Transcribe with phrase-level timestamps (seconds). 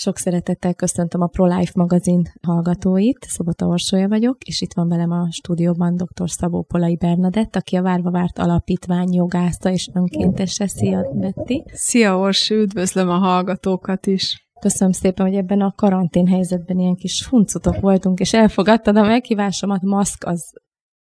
[0.00, 5.28] Sok szeretettel köszöntöm a ProLife magazin hallgatóit, Szobota Orsolya vagyok, és itt van velem a
[5.30, 6.30] stúdióban dr.
[6.30, 10.66] Szabó Polai Bernadett, aki a Várva Várt Alapítvány jogásza és önkéntese.
[10.66, 11.62] Szia, Betty!
[11.72, 14.48] Szia, Orsi, üdvözlöm a hallgatókat is!
[14.60, 19.82] Köszönöm szépen, hogy ebben a karantén helyzetben ilyen kis huncutok voltunk, és elfogadtad a meghívásomat.
[19.82, 20.52] Maszk az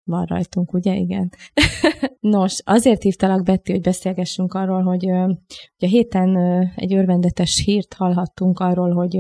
[0.06, 0.96] van rajtunk, ugye?
[0.96, 1.30] Igen.
[2.20, 6.38] Nos, azért hívtalak Betty, hogy beszélgessünk arról, hogy, a héten
[6.76, 9.18] egy örvendetes hírt hallhattunk arról, hogy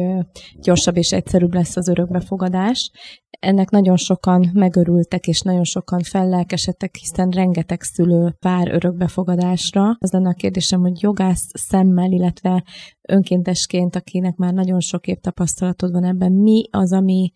[0.61, 2.91] gyorsabb és egyszerűbb lesz az örökbefogadás.
[3.39, 9.95] Ennek nagyon sokan megörültek, és nagyon sokan fellelkesedtek, hiszen rengeteg szülő pár örökbefogadásra.
[9.99, 12.63] Az lenne a kérdésem, hogy jogász szemmel, illetve
[13.01, 17.31] önkéntesként, akinek már nagyon sok év tapasztalatod van ebben, mi az, ami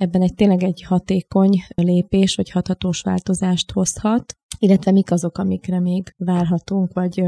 [0.00, 6.14] ebben egy tényleg egy hatékony lépés, vagy hathatós változást hozhat, illetve mik azok, amikre még
[6.16, 7.22] várhatunk, vagy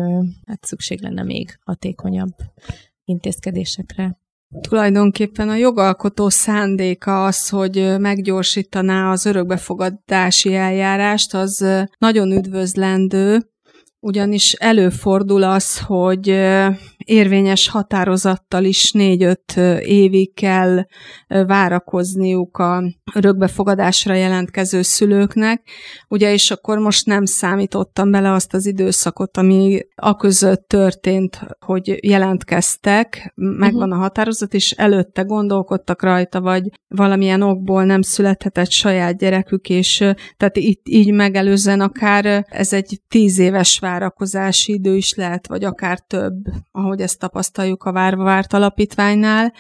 [0.47, 2.35] hát szükség lenne még hatékonyabb
[3.05, 4.19] intézkedésekre.
[4.61, 11.67] Tulajdonképpen a jogalkotó szándéka az, hogy meggyorsítaná az örökbefogadási eljárást, az
[11.99, 13.51] nagyon üdvözlendő,
[14.01, 16.29] ugyanis előfordul az, hogy
[17.05, 20.85] érvényes határozattal is négy-öt évig kell
[21.27, 22.83] várakozniuk a
[23.15, 25.69] rögbefogadásra jelentkező szülőknek,
[26.09, 31.99] ugye, és akkor most nem számítottam bele azt az időszakot, ami a között történt, hogy
[32.07, 33.99] jelentkeztek, megvan uh-huh.
[33.99, 39.97] a határozat, és előtte gondolkodtak rajta, vagy valamilyen okból nem születhetett saját gyerekük, és
[40.37, 46.01] tehát itt így megelőzően akár ez egy tíz éves várakozási idő is lehet, vagy akár
[46.01, 46.35] több,
[46.71, 49.53] ahogy ahogy ezt tapasztaljuk a Várva Várt Alapítványnál.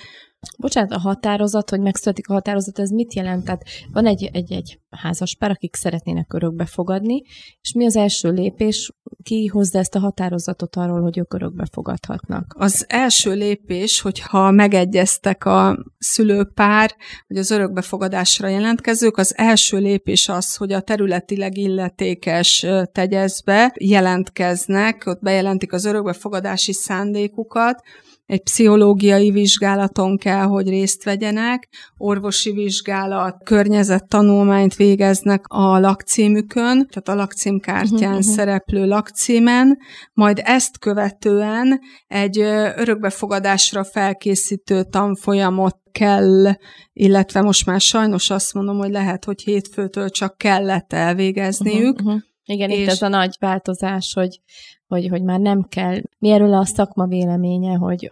[0.58, 3.44] Bocsánat, a határozat, hogy megszületik a határozat, ez mit jelent?
[3.44, 3.62] Tehát
[3.92, 7.22] van egy, egy, egy házaspár, akik szeretnének örökbe fogadni,
[7.60, 8.92] és mi az első lépés?
[9.22, 12.54] Ki hozza ezt a határozatot arról, hogy ők örökbe fogadhatnak?
[12.58, 16.94] Az első lépés, hogyha megegyeztek a szülőpár,
[17.26, 25.20] hogy az örökbefogadásra jelentkezők, az első lépés az, hogy a területileg illetékes tegyezbe jelentkeznek, ott
[25.20, 27.82] bejelentik az örökbefogadási szándékukat,
[28.26, 37.14] egy pszichológiai vizsgálaton kell, hogy részt vegyenek, orvosi vizsgálat, környezettanulmányt végeznek a lakcímükön, tehát a
[37.14, 38.34] lakcímkártyán uh-huh.
[38.34, 39.78] szereplő lakcímen,
[40.12, 42.38] majd ezt követően egy
[42.76, 46.52] örökbefogadásra felkészítő tanfolyamot kell,
[46.92, 52.00] illetve most már sajnos azt mondom, hogy lehet, hogy hétfőtől csak kellett elvégezniük.
[52.00, 52.22] Uh-huh, uh-huh.
[52.44, 52.78] Igen, és...
[52.78, 54.40] itt ez a nagy változás, hogy,
[54.86, 56.00] hogy, hogy már nem kell.
[56.18, 58.08] Mi erről a szakma véleménye, hogy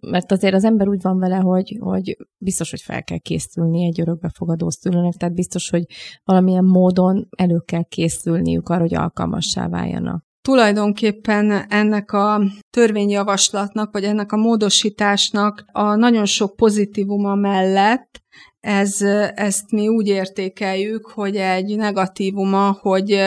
[0.00, 4.00] mert azért az ember úgy van vele, hogy, hogy biztos, hogy fel kell készülni egy
[4.00, 5.84] örökbefogadó szülőnek, tehát biztos, hogy
[6.24, 10.24] valamilyen módon elő kell készülniük arra, hogy alkalmassá váljanak.
[10.42, 18.22] Tulajdonképpen ennek a törvényjavaslatnak, vagy ennek a módosításnak a nagyon sok pozitívuma mellett
[18.62, 19.00] ez,
[19.34, 23.22] ezt mi úgy értékeljük, hogy egy negatívuma, hogy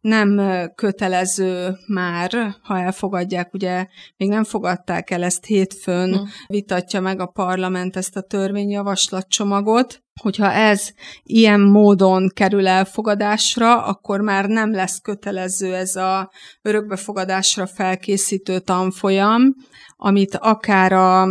[0.00, 0.40] nem
[0.74, 6.22] kötelező már, ha elfogadják, ugye még nem fogadták el ezt hétfőn, mm.
[6.46, 10.88] vitatja meg a parlament ezt a törvényjavaslatcsomagot, hogyha ez
[11.22, 16.30] ilyen módon kerül elfogadásra, akkor már nem lesz kötelező ez a
[16.62, 19.54] örökbefogadásra felkészítő tanfolyam,
[19.96, 21.28] amit akár a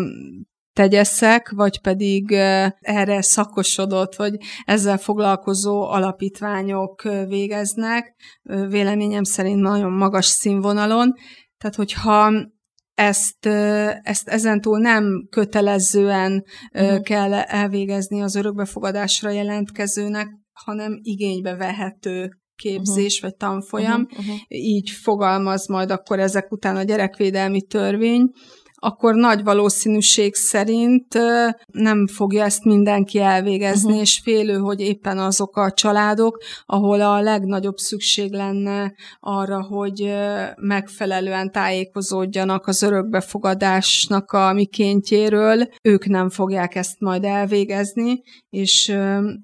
[0.75, 2.31] tegyeszek, vagy pedig
[2.79, 8.15] erre szakosodott, vagy ezzel foglalkozó alapítványok végeznek,
[8.69, 11.13] véleményem szerint nagyon magas színvonalon.
[11.57, 12.31] Tehát, hogyha
[12.93, 13.45] ezt,
[14.01, 16.43] ezt ezentúl nem kötelezően
[16.73, 17.01] uh-huh.
[17.01, 23.29] kell elvégezni az örökbefogadásra jelentkezőnek, hanem igénybe vehető képzés uh-huh.
[23.29, 24.01] vagy tanfolyam.
[24.01, 24.19] Uh-huh.
[24.19, 24.37] Uh-huh.
[24.47, 28.29] Így fogalmaz majd akkor ezek után a gyerekvédelmi törvény,
[28.85, 31.13] akkor nagy valószínűség szerint
[31.65, 34.01] nem fogja ezt mindenki elvégezni, uh-huh.
[34.01, 40.13] és félő, hogy éppen azok a családok, ahol a legnagyobb szükség lenne arra, hogy
[40.55, 48.97] megfelelően tájékozódjanak az örökbefogadásnak a mikéntjéről, ők nem fogják ezt majd elvégezni, és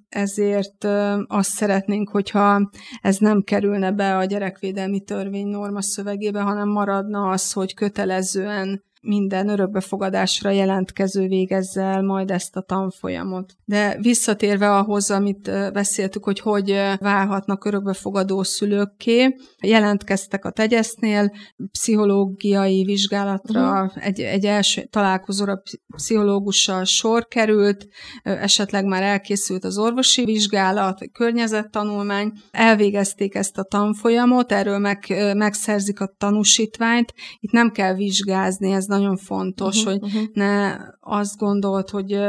[0.10, 0.88] ezért
[1.28, 2.70] azt szeretnénk, hogyha
[3.02, 9.50] ez nem kerülne be a gyerekvédelmi törvény norma szövegébe, hanem maradna az, hogy kötelezően minden
[9.50, 13.54] örökbefogadásra jelentkező végezze el majd ezt a tanfolyamot.
[13.66, 21.32] De visszatérve ahhoz, amit beszéltük, hogy hogy válhatnak örökbefogadó szülőkké, jelentkeztek a tegyesznél,
[21.72, 24.06] pszichológiai vizsgálatra, uh-huh.
[24.06, 25.62] egy, egy első találkozóra
[25.96, 27.88] pszichológussal sor került,
[28.24, 35.06] esetleg már elkészült az orvosi vizsgálat, vagy környezettanulmány, elvégezték ezt a tanfolyamot, erről meg,
[35.36, 40.28] megszerzik a tanúsítványt, itt nem kell vizsgázni, ez nagyon fontos, uh-huh, hogy uh-huh.
[40.34, 42.20] ne azt gondolt, hogy,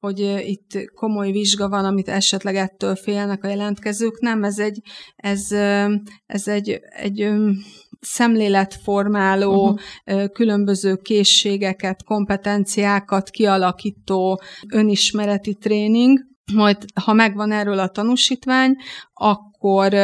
[0.00, 4.20] hogy itt komoly vizsga van, amit esetleg ettől félnek a jelentkezők.
[4.20, 4.80] Nem, ez egy,
[5.16, 5.52] ez,
[6.26, 7.28] ez egy, egy
[8.00, 10.30] szemléletformáló, uh-huh.
[10.32, 14.40] különböző készségeket, kompetenciákat kialakító
[14.72, 16.18] önismereti tréning,
[16.52, 18.76] majd ha megvan erről a tanúsítvány,
[19.18, 19.94] akkor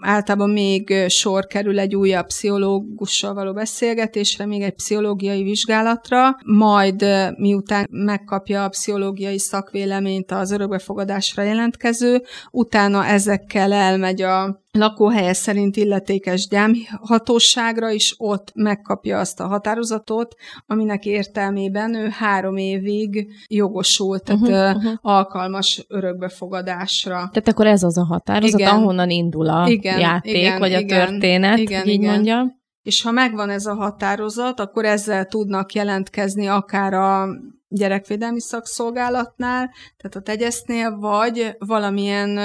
[0.00, 7.04] általában még sor kerül egy újabb pszichológussal való beszélgetésre, még egy pszichológiai vizsgálatra, majd
[7.36, 16.48] miután megkapja a pszichológiai szakvéleményt az örökbefogadásra jelentkező, utána ezekkel elmegy a lakóhelye szerint illetékes
[16.48, 20.34] gyámhatóságra, is ott megkapja azt a határozatot,
[20.66, 24.92] aminek értelmében ő három évig jogosult, tehát uh-huh, uh-huh.
[25.00, 27.14] alkalmas örökbefogadásra.
[27.14, 28.74] Tehát akkor ez az a határozat, igen.
[28.74, 32.12] ahonnan indul a igen, játék, igen, vagy a igen, történet, igen, így igen.
[32.12, 32.60] mondjam.
[32.82, 37.28] És ha megvan ez a határozat, akkor ezzel tudnak jelentkezni akár a
[37.68, 42.38] gyerekvédelmi szakszolgálatnál, tehát a tegyesznél, vagy valamilyen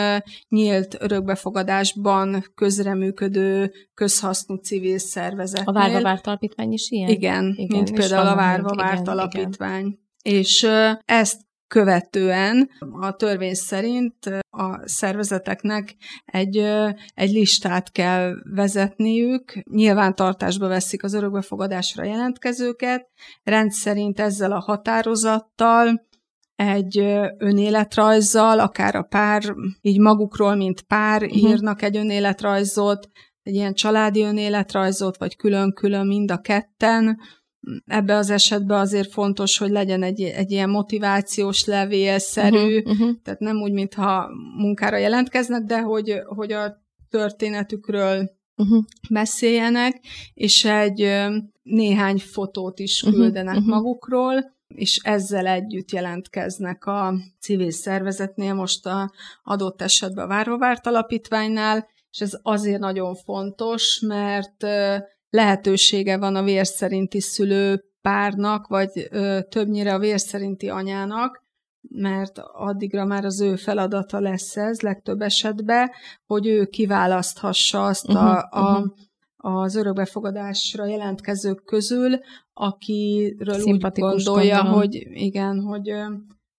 [0.49, 5.75] nyílt örökbefogadásban közreműködő közhasznú civil szervezetnél.
[5.75, 7.09] A Várva Várt Alapítvány is ilyen?
[7.09, 9.99] Igen, igen mint például a Várva Várt Alapítvány.
[10.21, 10.39] Igen.
[10.39, 10.67] És
[11.05, 16.57] ezt követően a törvény szerint a szervezeteknek egy,
[17.13, 23.07] egy listát kell vezetniük, nyilvántartásba veszik az örökbefogadásra jelentkezőket,
[23.43, 26.05] rendszerint ezzel a határozattal
[26.55, 26.97] egy
[27.37, 31.37] önéletrajzzal, akár a pár, így magukról, mint pár uh-huh.
[31.37, 33.09] írnak egy önéletrajzot,
[33.43, 37.19] egy ilyen családi önéletrajzot, vagy külön-külön mind a ketten,
[37.85, 43.21] ebbe az esetben azért fontos, hogy legyen egy, egy ilyen motivációs levélszerű, uh-huh, uh-huh.
[43.23, 48.83] tehát nem úgy, mintha munkára jelentkeznek, de hogy, hogy a történetükről uh-huh.
[49.09, 50.01] beszéljenek,
[50.33, 51.25] és egy
[51.63, 59.11] néhány fotót is küldenek uh-huh, magukról, és ezzel együtt jelentkeznek a civil szervezetnél, most a
[59.43, 64.65] adott esetben a Várvavárt Alapítványnál, és ez azért nagyon fontos, mert
[65.29, 71.45] lehetősége van a vérszerinti szülő párnak, vagy ö, többnyire a vérszerinti anyának,
[71.89, 75.91] mert addigra már az ő feladata lesz ez legtöbb esetben,
[76.25, 78.91] hogy ő kiválaszthassa azt uh-huh, a, a, uh-huh.
[79.35, 82.19] az örökbefogadásra jelentkezők közül,
[82.53, 84.79] akiről úgy gondolja, gondolom.
[84.79, 85.91] hogy igen, hogy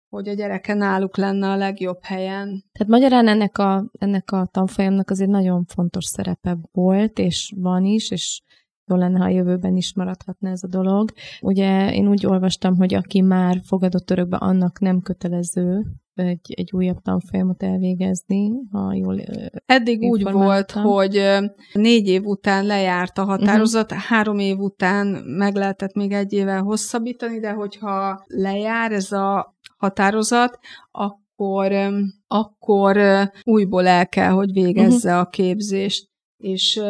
[0.08, 2.64] hogy a gyereke náluk lenne a legjobb helyen.
[2.72, 8.10] Tehát magyarán ennek a, ennek a tanfolyamnak azért nagyon fontos szerepe volt, és van is,
[8.10, 8.42] és
[8.88, 11.12] jó lenne, ha a jövőben is maradhatna ez a dolog.
[11.40, 15.84] Ugye én úgy olvastam, hogy aki már fogadott örökbe, annak nem kötelező
[16.18, 19.20] egy, egy újabb tanfolyamot elvégezni, ha jól
[19.66, 21.22] Eddig úgy volt, hogy
[21.72, 24.06] négy év után lejárt a határozat, uh-huh.
[24.06, 30.58] három év után meg lehetett még egy évvel hosszabbítani, de hogyha lejár ez a határozat,
[30.90, 31.72] akkor,
[32.26, 32.98] akkor
[33.42, 35.26] újból el kell, hogy végezze uh-huh.
[35.26, 36.08] a képzést.
[36.36, 36.80] És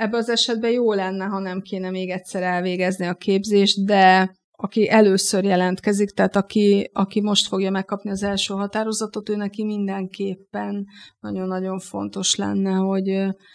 [0.00, 4.88] Ebben az esetben jó lenne, ha nem kéne még egyszer elvégezni a képzést, de aki
[4.88, 10.86] először jelentkezik, tehát aki, aki most fogja megkapni az első határozatot, ő neki mindenképpen
[11.20, 13.06] nagyon-nagyon fontos lenne, hogy,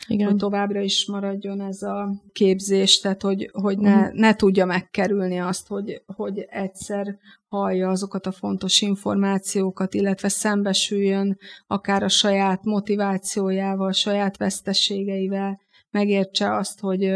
[0.08, 0.28] Igen.
[0.28, 4.14] hogy továbbra is maradjon ez a képzés, tehát hogy, hogy ne, uh-huh.
[4.14, 11.38] ne tudja megkerülni azt, hogy, hogy egyszer hallja azokat a fontos információkat, illetve szembesüljön
[11.68, 15.64] akár a saját motivációjával, a saját veszteségeivel,
[15.96, 17.12] megértse azt, hogy,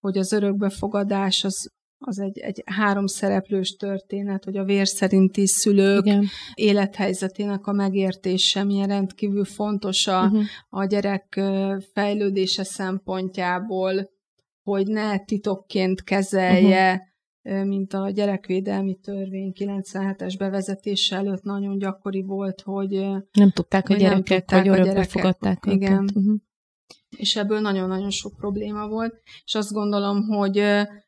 [0.00, 6.26] hogy az örökbefogadás az, az egy, egy háromszereplős történet, hogy a vér szerinti szülők Igen.
[6.54, 10.42] élethelyzetének a megértése milyen rendkívül fontos a, uh-huh.
[10.68, 11.40] a gyerek
[11.92, 14.10] fejlődése szempontjából,
[14.62, 17.66] hogy ne titokként kezelje, uh-huh.
[17.66, 22.90] mint a gyerekvédelmi törvény 97-es bevezetése előtt nagyon gyakori volt, hogy
[23.32, 26.10] nem tudták hogy a gyerekek, hogy örökbe fogadták Igen.
[26.14, 26.36] Uh-huh
[27.16, 30.62] és ebből nagyon-nagyon sok probléma volt, és azt gondolom, hogy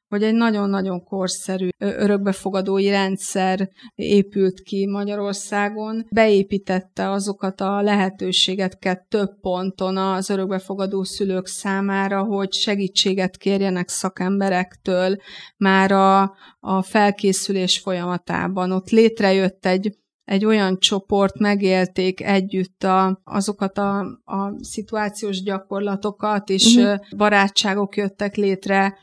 [0.09, 9.97] hogy egy nagyon-nagyon korszerű örökbefogadói rendszer épült ki Magyarországon, beépítette azokat a lehetőségeket több ponton
[9.97, 15.17] az örökbefogadó szülők számára, hogy segítséget kérjenek szakemberektől
[15.57, 18.73] már a, a felkészülés folyamatában.
[18.73, 19.97] Ott létrejött egy
[20.29, 26.99] egy olyan csoport megélték együtt a, azokat a, a szituációs gyakorlatokat, és uh-huh.
[27.17, 28.99] barátságok jöttek létre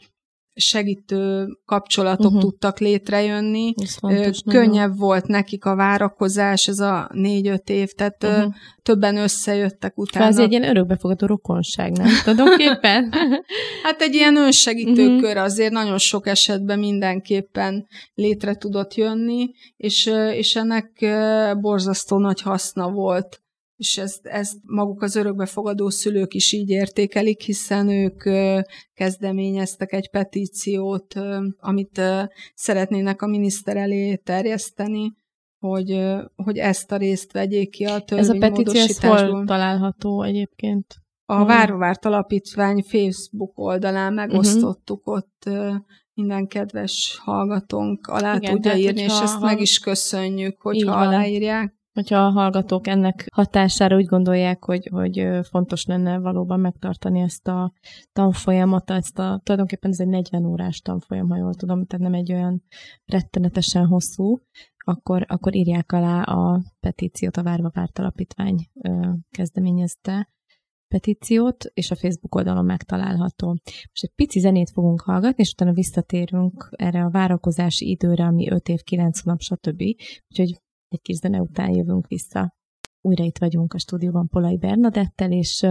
[0.56, 2.42] segítő kapcsolatok uh-huh.
[2.42, 3.74] tudtak létrejönni.
[4.00, 4.96] Fontos, Könnyebb nagyon.
[4.96, 8.54] volt nekik a várakozás, ez a négy-öt év, tehát uh-huh.
[8.84, 10.26] többen összejöttek utána.
[10.26, 13.14] Ez egy ilyen örökbefogadó rokonság, nem tulajdonképpen?
[13.84, 15.22] hát egy ilyen önsegítő uh-huh.
[15.22, 21.06] kör azért nagyon sok esetben mindenképpen létre tudott jönni, és, és ennek
[21.62, 23.40] borzasztó nagy haszna volt
[23.76, 28.24] és ezt, ezt maguk az örökbefogadó szülők is így értékelik, hiszen ők
[28.94, 31.14] kezdeményeztek egy petíciót,
[31.58, 32.02] amit
[32.54, 35.14] szeretnének a miniszter elé terjeszteni,
[35.60, 36.02] hogy,
[36.36, 38.04] hogy ezt a részt vegyék ki a.
[38.06, 40.96] Ez a petíció ez hol található egyébként?
[41.28, 45.16] A Várvárt Alapítvány Facebook oldalán megosztottuk, uh-huh.
[45.16, 45.50] ott
[46.14, 52.26] minden kedves hallgatónk alá Igen, tudja írni, és ezt meg is köszönjük, hogyha aláírják hogyha
[52.26, 57.74] a hallgatók ennek hatására úgy gondolják, hogy, hogy fontos lenne valóban megtartani ezt a
[58.14, 62.34] tanfolyamat, ezt a, tulajdonképpen ez egy 40 órás tanfolyam, ha jól tudom, tehát nem egy
[62.34, 62.64] olyan
[63.06, 64.40] rettenetesen hosszú,
[64.78, 68.70] akkor, akkor írják alá a petíciót, a Várva Párt Alapítvány
[69.32, 70.30] kezdeményezte
[70.88, 73.48] petíciót, és a Facebook oldalon megtalálható.
[73.66, 78.70] Most egy pici zenét fogunk hallgatni, és utána visszatérünk erre a várakozási időre, ami 5
[78.70, 79.82] év, 9 hónap, stb.
[80.30, 80.64] Úgyhogy
[80.96, 82.54] egy kis zene után jövünk vissza.
[83.02, 85.66] Újra itt vagyunk a stúdióban Polai Bernadettel, és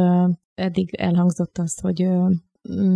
[0.55, 2.09] eddig elhangzott az, hogy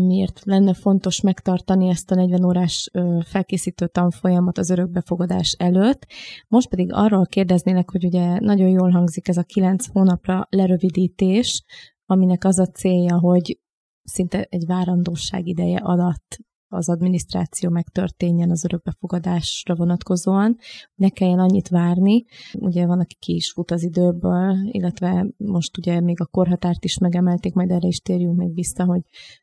[0.07, 2.91] miért lenne fontos megtartani ezt a 40 órás
[3.25, 6.07] felkészítő tanfolyamat az örökbefogadás előtt.
[6.49, 11.65] Most pedig arról kérdeznének, hogy ugye nagyon jól hangzik ez a 9 hónapra lerövidítés,
[12.07, 13.61] aminek az a célja, hogy
[14.03, 20.57] szinte egy várandóság ideje alatt az adminisztráció megtörténjen az örökbefogadásra vonatkozóan,
[20.95, 22.25] ne kelljen annyit várni.
[22.53, 26.99] Ugye van, aki ki is fut az időből, illetve most ugye még a korhatárt is
[26.99, 29.01] megemelték, majd erre is térjünk még vissza, hogy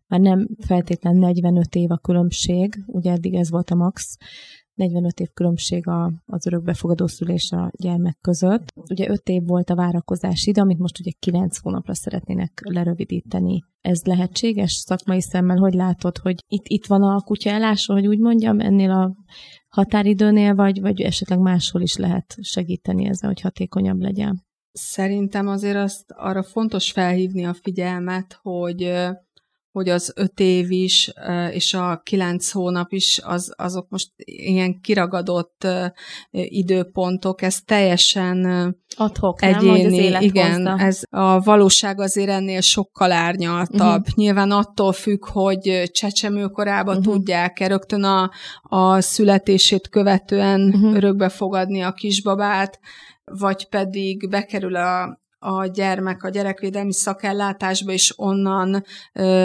[0.08, 4.18] már nem feltétlen 45 év a különbség, ugye eddig ez volt a max,
[4.76, 8.68] 45 év különbség a, az örökbefogadó szülés a gyermek között.
[8.90, 13.64] Ugye 5 év volt a várakozás ide, amit most ugye 9 hónapra szeretnének lerövidíteni.
[13.82, 15.58] Ez lehetséges szakmai szemmel?
[15.58, 19.16] Hogy látod, hogy itt, itt van a kutya elásva, hogy úgy mondjam, ennél a
[19.70, 24.44] határidőnél, vagy, vagy esetleg máshol is lehet segíteni ezzel, hogy hatékonyabb legyen?
[24.72, 28.94] Szerintem azért azt arra fontos felhívni a figyelmet, hogy
[29.76, 31.12] hogy az öt év is,
[31.52, 35.68] és a kilenc hónap is, az, azok most ilyen kiragadott
[36.32, 38.46] időpontok, ez teljesen
[38.98, 40.10] Adhok, egyéni.
[40.10, 40.84] Nem, igen, hozza.
[40.86, 44.00] ez a valóság azért ennél sokkal árnyaltabb.
[44.00, 44.16] Uh-huh.
[44.16, 47.14] Nyilván attól függ, hogy csecsemőkorában uh-huh.
[47.14, 50.96] tudják-e rögtön a, a születését követően uh-huh.
[50.96, 52.80] örökbe fogadni a kisbabát,
[53.24, 58.84] vagy pedig bekerül a, a gyermek a gyerekvédelmi szakellátásba, és onnan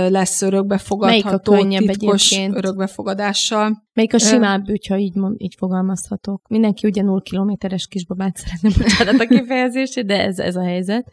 [0.09, 2.57] lesz örökbefogadható, Melyik a titkos egyébként?
[2.57, 3.89] örökbefogadással.
[3.93, 6.49] Melyik a simább ügy, ha így, így fogalmazhatok?
[6.49, 11.05] Mindenki ugye 0 kilométeres kisbabát szeretne, bocsánat a kifejezését, de ez, ez a helyzet.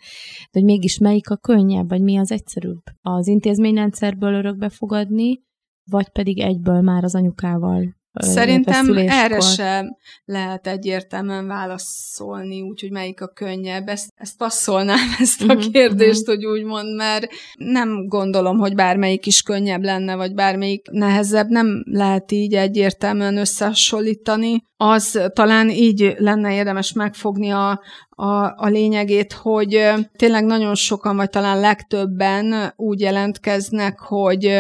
[0.51, 2.81] De hogy mégis melyik a könnyebb, vagy mi az egyszerűbb?
[3.01, 5.41] Az intézményrendszerből örökbefogadni,
[5.89, 13.27] vagy pedig egyből már az anyukával Szerintem erre sem lehet egyértelműen válaszolni, úgyhogy melyik a
[13.27, 13.87] könnyebb.
[13.87, 16.35] Ezt, ezt passzolnám, ezt a uh-huh, kérdést, uh-huh.
[16.35, 21.49] hogy úgy mond, mert nem gondolom, hogy bármelyik is könnyebb lenne, vagy bármelyik nehezebb.
[21.49, 24.65] Nem lehet így egyértelműen összehasonlítani.
[24.77, 31.29] Az talán így lenne érdemes megfogni a, a, a lényegét, hogy tényleg nagyon sokan, vagy
[31.29, 34.59] talán legtöbben úgy jelentkeznek, hogy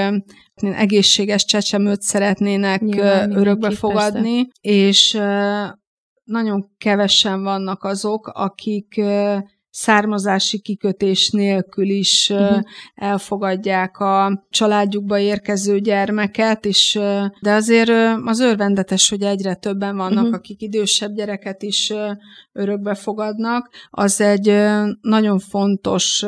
[0.61, 4.51] egészséges csecsemőt szeretnének Nyilván, örökbe fogadni, persze.
[4.61, 5.19] és
[6.23, 9.01] nagyon kevesen vannak azok, akik
[9.77, 12.59] származási kikötés nélkül is uh-huh.
[12.95, 16.99] elfogadják a családjukba érkező gyermeket, és,
[17.41, 17.89] de azért
[18.25, 20.35] az örvendetes, hogy egyre többen vannak, uh-huh.
[20.35, 21.93] akik idősebb gyereket is
[22.57, 23.69] örökbe fogadnak.
[23.89, 24.53] Az egy
[25.01, 26.25] nagyon fontos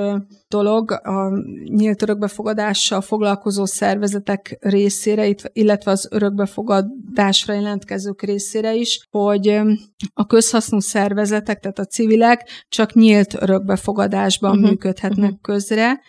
[0.48, 1.30] dolog a
[1.64, 9.62] nyílt örökbefogadással foglalkozó szervezetek részére, illetve az örökbefogadásra jelentkezők részére is, hogy
[10.14, 14.70] a közhasznú szervezetek, tehát a civilek csak nyílt örökbefogadásban uh-huh.
[14.70, 15.42] működhetnek uh-huh.
[15.42, 16.00] közre,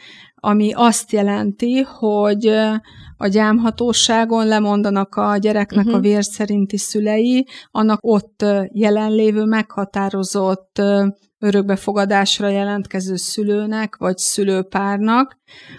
[0.40, 2.46] ami azt jelenti, hogy
[3.16, 5.98] a gyámhatóságon lemondanak a gyereknek uh-huh.
[5.98, 10.82] a vér szerinti szülei, annak ott jelenlévő meghatározott
[11.38, 15.38] örökbefogadásra jelentkező szülőnek vagy szülőpárnak.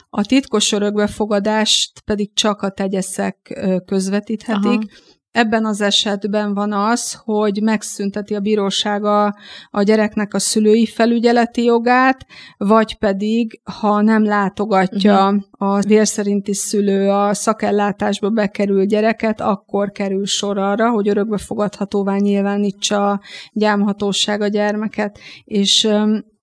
[0.10, 4.84] A titkos örökbefogadást pedig csak a tegyeszek közvetíthetik, Aha.
[5.32, 9.36] Ebben az esetben van az, hogy megszünteti a bíróság a,
[9.70, 12.26] a gyereknek a szülői felügyeleti jogát,
[12.58, 15.76] vagy pedig, ha nem látogatja uh-huh.
[15.76, 23.22] a vérszerinti szülő a szakellátásba bekerül gyereket, akkor kerül sor arra, hogy örökbefogadhatóvá nyilvánítsa a
[23.54, 25.20] gyámhatóság a gyermeket.
[25.44, 25.90] És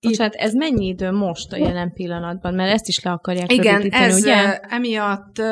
[0.00, 2.54] Bocsánat, ez mennyi idő most a jelen pillanatban?
[2.54, 4.58] Mert ezt is le akarják Igen, ez ugye?
[4.58, 5.42] emiatt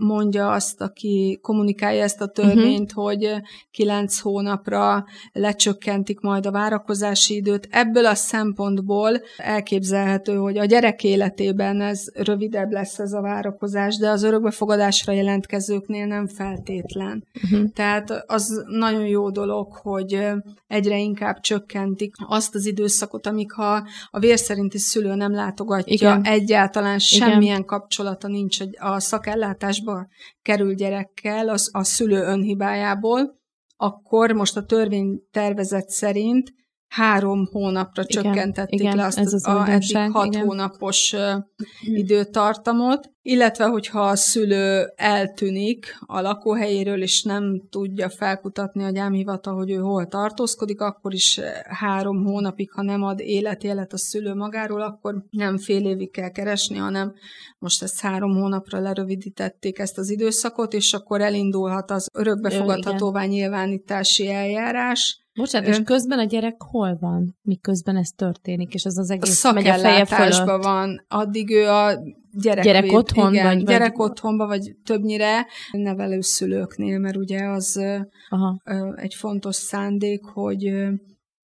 [0.00, 3.04] mondja azt, aki kommunikálja ezt a törvényt, uh-huh.
[3.04, 3.30] hogy
[3.70, 7.68] kilenc hónapra lecsökkentik majd a várakozási időt.
[7.70, 14.08] Ebből a szempontból elképzelhető, hogy a gyerek életében ez rövidebb lesz ez a várakozás, de
[14.08, 17.24] az örökbefogadásra jelentkezőknél nem feltétlen.
[17.44, 17.70] Uh-huh.
[17.72, 20.26] Tehát az nagyon jó dolog, hogy
[20.66, 26.24] egyre inkább csökkentik azt az időszakot, amíg ha a vér szerinti szülő nem látogatja, Igen.
[26.24, 27.64] egyáltalán semmilyen Igen.
[27.64, 30.08] kapcsolata nincs a szakellátásba
[30.42, 33.42] kerül gyerekkel az, a szülő önhibájából,
[33.76, 36.52] akkor most a törvény tervezet szerint
[36.94, 40.46] három hónapra igen, csökkentették igen, le azt ez az a eddig hat igen.
[40.46, 41.44] hónapos uh,
[41.80, 49.70] időtartamot, illetve hogyha a szülő eltűnik a lakóhelyéről, és nem tudja felkutatni a gyámhivatal, hogy
[49.70, 55.24] ő hol tartózkodik, akkor is három hónapig, ha nem ad életélet a szülő magáról, akkor
[55.30, 57.12] nem fél évig kell keresni, hanem
[57.58, 65.23] most ezt három hónapra lerövidítették ezt az időszakot, és akkor elindulhat az örökbefogadhatóvá nyilvánítási eljárás,
[65.34, 69.52] Bocsánat, és közben a gyerek hol van, miközben ez történik, és ez az egész a
[69.52, 70.62] megy a feje fölött.
[70.62, 71.04] van.
[71.08, 71.98] Addig ő a
[72.32, 74.10] gyerek, gyerek otthon, igen, vagy, gyerek vagy...
[74.10, 77.80] otthonba, vagy többnyire nevelőszülőknél, mert ugye az
[78.28, 78.60] Aha.
[78.96, 80.72] egy fontos szándék, hogy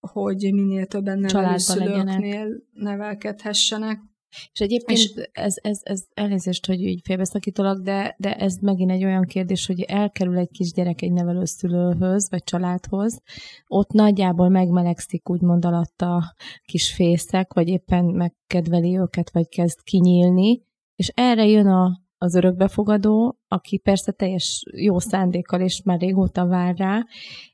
[0.00, 4.00] hogy minél többen nevelőszülőknél nevelkedhessenek.
[4.52, 9.04] És egyébként és ez, ez, ez elnézést, hogy így félbeszakítolak, de, de ez megint egy
[9.04, 13.20] olyan kérdés, hogy elkerül egy kisgyerek egy nevelőszülőhöz, vagy családhoz,
[13.66, 16.34] ott nagyjából megmelegszik úgymond alatt a
[16.64, 20.62] kis fészek, vagy éppen megkedveli őket, vagy kezd kinyílni,
[20.94, 26.76] és erre jön a az örökbefogadó, aki persze teljes jó szándékkal és már régóta vár
[26.76, 27.04] rá,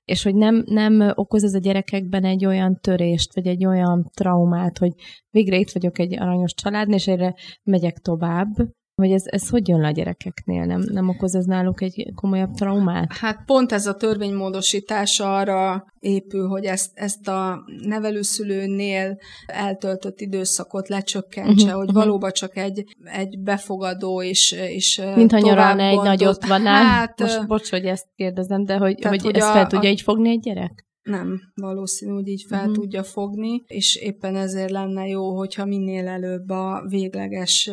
[0.04, 4.78] és hogy nem, nem okoz ez a gyerekekben egy olyan törést, vagy egy olyan traumát,
[4.78, 4.92] hogy
[5.30, 8.54] végre itt vagyok egy aranyos családnál, és erre megyek tovább,
[8.96, 10.64] vagy ez, ez hogy jön le a gyerekeknél?
[10.64, 13.12] Nem, nem okoz ez náluk egy komolyabb traumát?
[13.12, 21.64] Hát pont ez a törvénymódosítás arra épül, hogy ezt, ezt a nevelőszülőnél eltöltött időszakot lecsökkentse,
[21.64, 22.04] uh-huh, hogy uh-huh.
[22.04, 26.66] valóban csak egy, egy befogadó és, és Mintha nyaralna egy nagyot van.
[26.66, 29.88] Hát, Most bocs, hogy ezt kérdezem, de hogy, tehát, hogy, hogy ezt fel a, tudja
[29.88, 30.86] a, így fogni egy gyerek?
[31.07, 32.75] Nem, valószínű, hogy így fel uh-huh.
[32.75, 37.71] tudja fogni, és éppen ezért lenne jó, hogyha minél előbb a végleges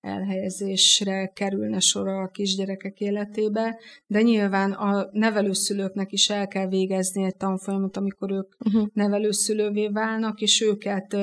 [0.00, 7.36] elhelyezésre kerülne sor a kisgyerekek életébe, de nyilván a nevelőszülőknek is el kell végezni egy
[7.36, 8.88] tanfolyamot, amikor ők uh-huh.
[8.92, 11.16] nevelőszülővé válnak, és őket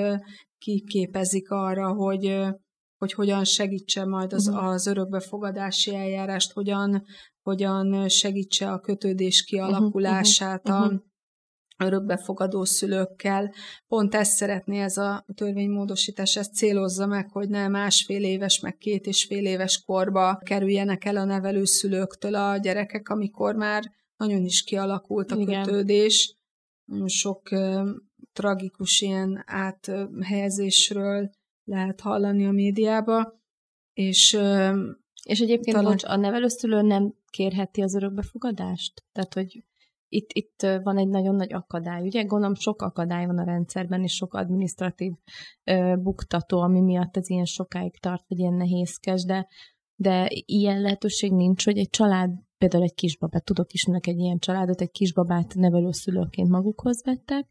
[0.58, 2.38] kiképezik arra, hogy
[2.98, 4.66] hogy hogyan segítse majd az, uh-huh.
[4.66, 7.04] az örökbefogadási eljárást, hogyan,
[7.42, 10.86] hogyan segítse a kötődés kialakulását, uh-huh.
[10.86, 11.02] a
[11.78, 13.54] örökbefogadó szülőkkel.
[13.88, 19.06] Pont ezt szeretné ez a törvénymódosítás, ezt célozza meg, hogy ne másfél éves, meg két
[19.06, 25.32] és fél éves korba kerüljenek el a nevelőszülőktől a gyerekek, amikor már nagyon is kialakult
[25.32, 25.64] a Igen.
[25.64, 26.36] kötődés.
[27.06, 27.50] Sok
[28.34, 31.30] tragikus ilyen áthelyezésről
[31.64, 33.40] lehet hallani a médiába,
[33.94, 34.40] és
[35.24, 35.92] és egyébként talán...
[35.92, 39.04] bocs, a nevelőszülő nem kérheti az örökbefogadást?
[39.12, 39.64] Tehát, hogy
[40.10, 42.02] itt, itt van egy nagyon nagy akadály.
[42.02, 45.14] Ugye gondolom sok akadály van a rendszerben, és sok administratív
[45.64, 49.48] ö, buktató, ami miatt ez ilyen sokáig tart, vagy ilyen nehézkes, de,
[49.96, 54.82] de ilyen lehetőség nincs, hogy egy család, például egy kisbabát, tudok ismerek egy ilyen családot,
[54.82, 57.48] egy kisbabát nevelőszülőként magukhoz vettek,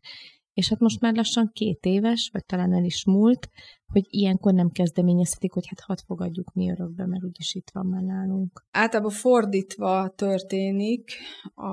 [0.52, 3.48] és hát most már lassan két éves, vagy talán el is múlt,
[3.92, 8.02] hogy ilyenkor nem kezdeményezhetik, hogy hát hadd fogadjuk mi örökbe, mert úgyis itt van már
[8.02, 8.64] nálunk.
[8.70, 11.10] Általában fordítva történik,
[11.54, 11.72] a,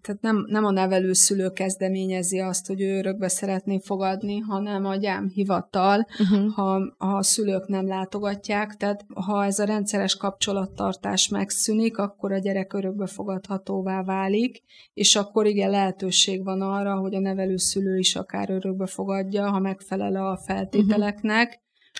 [0.00, 6.06] tehát nem, nem a nevelőszülő kezdeményezi azt, hogy ő örökbe szeretné fogadni, hanem a gyámhivatal,
[6.18, 6.52] uh-huh.
[6.52, 12.38] ha, ha a szülők nem látogatják, tehát ha ez a rendszeres kapcsolattartás megszűnik, akkor a
[12.38, 14.62] gyerek örökbe fogadhatóvá válik,
[14.94, 20.16] és akkor igen lehetőség van arra, hogy a nevelőszülő is akár örökbe fogadja, ha megfelel
[20.16, 21.33] a feltételeknek, uh-huh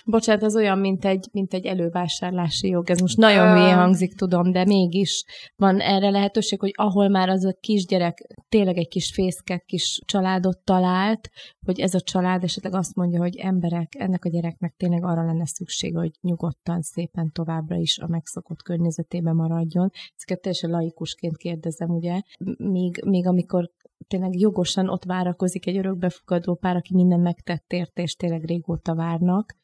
[0.07, 2.89] Bocsánat, az olyan, mint egy, mint egy elővásárlási jog.
[2.89, 5.23] Ez most nagyon hülye hangzik, tudom, de mégis
[5.55, 10.59] van erre lehetőség, hogy ahol már az a kisgyerek tényleg egy kis fészket, kis családot
[10.63, 11.29] talált,
[11.65, 15.45] hogy ez a család esetleg azt mondja, hogy emberek, ennek a gyereknek tényleg arra lenne
[15.45, 19.89] szükség, hogy nyugodtan, szépen továbbra is a megszokott környezetében maradjon.
[20.15, 22.21] Ezeket teljesen laikusként kérdezem, ugye?
[22.57, 23.69] Míg, míg amikor
[24.07, 29.55] tényleg jogosan ott várakozik egy örökbefogadó pár, aki minden megtett érte, és tényleg régóta várnak,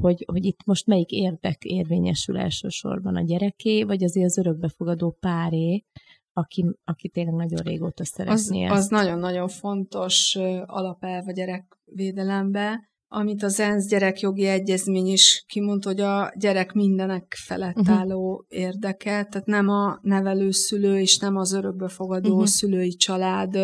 [0.00, 5.84] hogy, hogy itt most melyik érdek érvényesül elsősorban a gyereké, vagy azért az örökbefogadó páré,
[6.32, 8.80] aki, aki tényleg nagyon régóta szeretné az, ezt.
[8.80, 16.32] Az nagyon-nagyon fontos alapelv a gyerekvédelembe, amit az ENSZ gyerekjogi egyezmény is kimondta, hogy a
[16.36, 17.96] gyerek mindenek felett uh-huh.
[17.96, 22.46] álló érdeke, tehát nem a nevelőszülő és nem az örökbefogadó uh-huh.
[22.46, 23.58] szülői család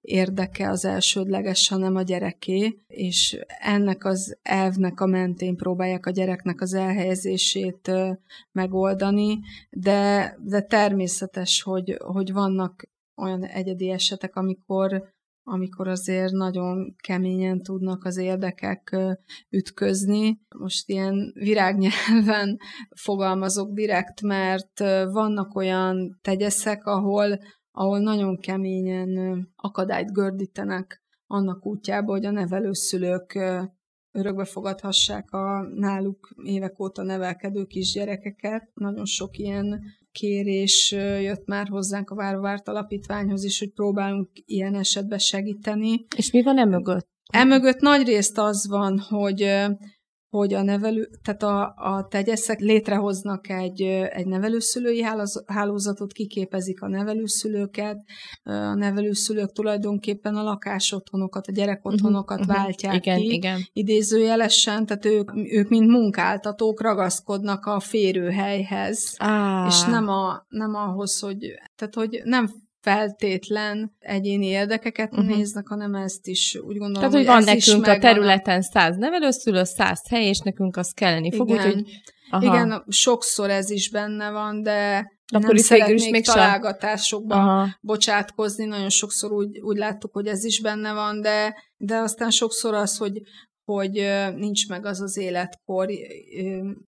[0.00, 6.60] érdeke az elsődleges, hanem a gyereké, és ennek az elvnek a mentén próbálják a gyereknek
[6.60, 7.90] az elhelyezését
[8.52, 9.38] megoldani,
[9.70, 15.11] de, de természetes, hogy, hogy vannak olyan egyedi esetek, amikor
[15.44, 18.96] amikor azért nagyon keményen tudnak az érdekek
[19.50, 20.40] ütközni.
[20.58, 22.58] Most ilyen virágnyelven
[23.04, 24.78] fogalmazok direkt, mert
[25.12, 27.38] vannak olyan tegyeszek, ahol,
[27.70, 33.38] ahol nagyon keményen akadályt gördítenek annak útjába, hogy a nevelőszülők
[34.12, 38.70] örökbe fogadhassák a náluk évek óta nevelkedő kisgyerekeket.
[38.74, 45.18] Nagyon sok ilyen kérés jött már hozzánk a Várovárt Alapítványhoz is, hogy próbálunk ilyen esetben
[45.18, 46.06] segíteni.
[46.16, 47.08] És mi van emögött?
[47.32, 49.42] Emögött nagy részt az van, hogy
[50.32, 55.02] hogy a nevelő, tehát a, a tegyeszek létrehoznak egy, egy nevelőszülői
[55.46, 57.96] hálózatot, kiképezik a nevelőszülőket,
[58.42, 63.60] a nevelőszülők tulajdonképpen a lakásotthonokat, a gyerekotthonokat uh-huh, váltják igen, ki, igen.
[63.72, 69.66] idézőjelesen, tehát ők, ők mint munkáltatók ragaszkodnak a férőhelyhez, ah.
[69.68, 71.38] és nem, a, nem ahhoz, hogy,
[71.76, 72.50] tehát hogy nem
[72.82, 75.36] feltétlen egyéni érdekeket uh-huh.
[75.36, 79.64] néznek, hanem ezt is úgy gondolom, Tehát, hogy, hogy van nekünk a területen száz nevelőszülő,
[79.64, 81.66] száz hely, és nekünk az kelleni fog, igen.
[81.66, 82.00] úgyhogy...
[82.30, 82.44] Aha.
[82.44, 87.68] Igen, sokszor ez is benne van, de Akkor nem szeretnék még találgatásokba Aha.
[87.80, 88.64] bocsátkozni.
[88.64, 92.96] Nagyon sokszor úgy, úgy láttuk, hogy ez is benne van, de, de aztán sokszor az,
[92.96, 93.22] hogy
[93.64, 93.92] hogy
[94.36, 95.88] nincs meg az az életkor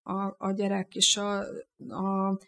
[0.03, 1.37] a, a gyerek és a,
[1.89, 2.39] a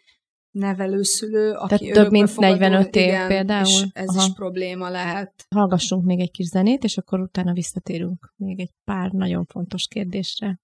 [0.58, 3.66] nevelőszülő, aki Tehát több mint 45 év igen, például?
[3.66, 4.26] És ez Aha.
[4.26, 5.46] is probléma lehet.
[5.54, 10.60] Hallgassunk még egy kis zenét, és akkor utána visszatérünk még egy pár nagyon fontos kérdésre.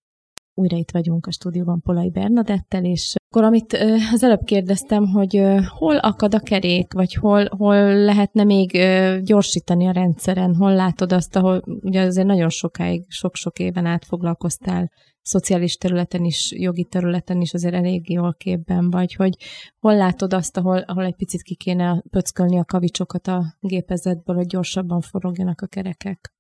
[0.54, 3.72] Újra itt vagyunk a stúdióban Polai Bernadettel, és akkor amit
[4.12, 8.70] az előbb kérdeztem, hogy hol akad a kerék, vagy hol, hol lehetne még
[9.22, 14.90] gyorsítani a rendszeren, hol látod azt, ahol ugye azért nagyon sokáig, sok-sok éven át foglalkoztál
[15.22, 19.36] szociális területen is, jogi területen is azért elég jól képben vagy, hogy
[19.80, 24.46] hol látod azt, ahol, ahol egy picit ki kéne pöckölni a kavicsokat a gépezetből, hogy
[24.46, 26.33] gyorsabban forogjanak a kerekek?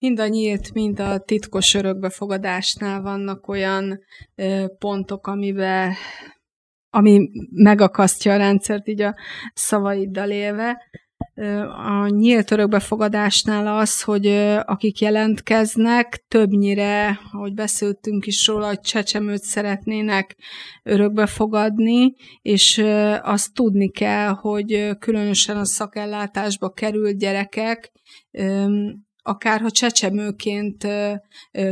[0.00, 4.00] Mind a nyílt, mind a titkos örökbefogadásnál vannak olyan
[4.34, 5.92] ö, pontok, amiben
[6.90, 9.14] ami megakasztja a rendszert így a
[9.54, 10.82] szavaiddal élve.
[11.86, 14.26] A nyílt örökbefogadásnál az, hogy
[14.64, 20.36] akik jelentkeznek, többnyire, ahogy beszéltünk is róla, hogy csecsemőt szeretnének
[20.82, 22.84] örökbefogadni, és
[23.22, 27.92] azt tudni kell, hogy különösen a szakellátásba került gyerekek
[29.22, 30.86] akárha csecsemőként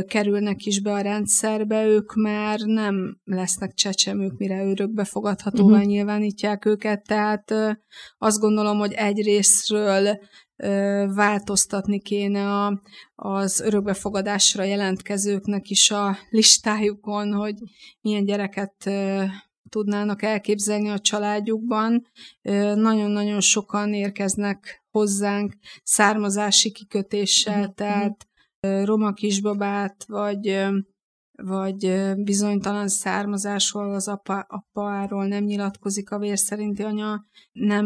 [0.07, 5.87] kerülnek is be a rendszerbe, ők már nem lesznek csecsemők, mire örökbe fogadhatóvá uh-huh.
[5.87, 7.53] nyilvánítják őket, tehát
[8.17, 10.19] azt gondolom, hogy egy részről
[11.15, 12.81] változtatni kéne a,
[13.15, 17.55] az örökbefogadásra jelentkezőknek is a listájukon, hogy
[18.01, 18.89] milyen gyereket
[19.69, 22.07] tudnának elképzelni a családjukban.
[22.75, 27.73] Nagyon-nagyon sokan érkeznek hozzánk származási kikötéssel, uh-huh.
[27.73, 28.27] tehát
[28.85, 30.67] roma kisbabát, vagy
[31.41, 37.85] vagy bizonytalan származásról az apa, apáról nem nyilatkozik a vér szerinti anya, nem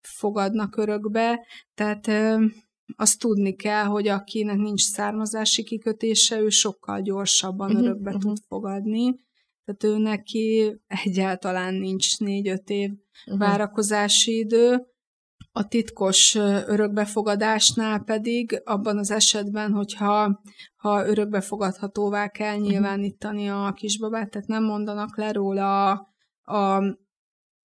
[0.00, 2.10] fogadnak örökbe, tehát
[2.96, 8.22] azt tudni kell, hogy akinek nincs származási kikötése, ő sokkal gyorsabban uh-huh, örökbe uh-huh.
[8.22, 9.14] tud fogadni.
[9.64, 13.38] Tehát ő neki egyáltalán nincs négy-öt év uh-huh.
[13.38, 14.86] várakozási idő.
[15.58, 16.34] A titkos
[16.66, 20.40] örökbefogadásnál pedig abban az esetben, hogyha
[20.76, 22.70] ha örökbefogadhatóvá kell uh-huh.
[22.70, 26.82] nyilvánítani a kisbabát, tehát nem mondanak le róla a, a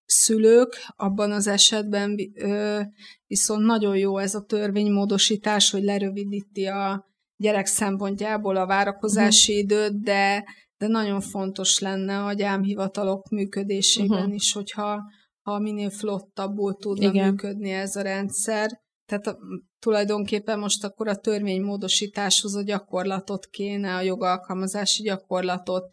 [0.06, 2.82] szülők, abban az esetben ö,
[3.28, 9.66] viszont nagyon jó ez a törvénymódosítás, hogy lerövidíti a gyerek szempontjából a várakozási uh-huh.
[9.66, 10.44] időt, de
[10.82, 14.34] de nagyon fontos lenne a gyámhivatalok működésében uh-huh.
[14.34, 15.04] is, hogyha
[15.52, 17.30] ha minél flottabbul tudna Igen.
[17.30, 18.80] működni ez a rendszer.
[19.06, 19.38] Tehát a,
[19.80, 25.90] tulajdonképpen most akkor a törvénymódosításhoz a gyakorlatot kéne, a jogalkalmazási gyakorlatot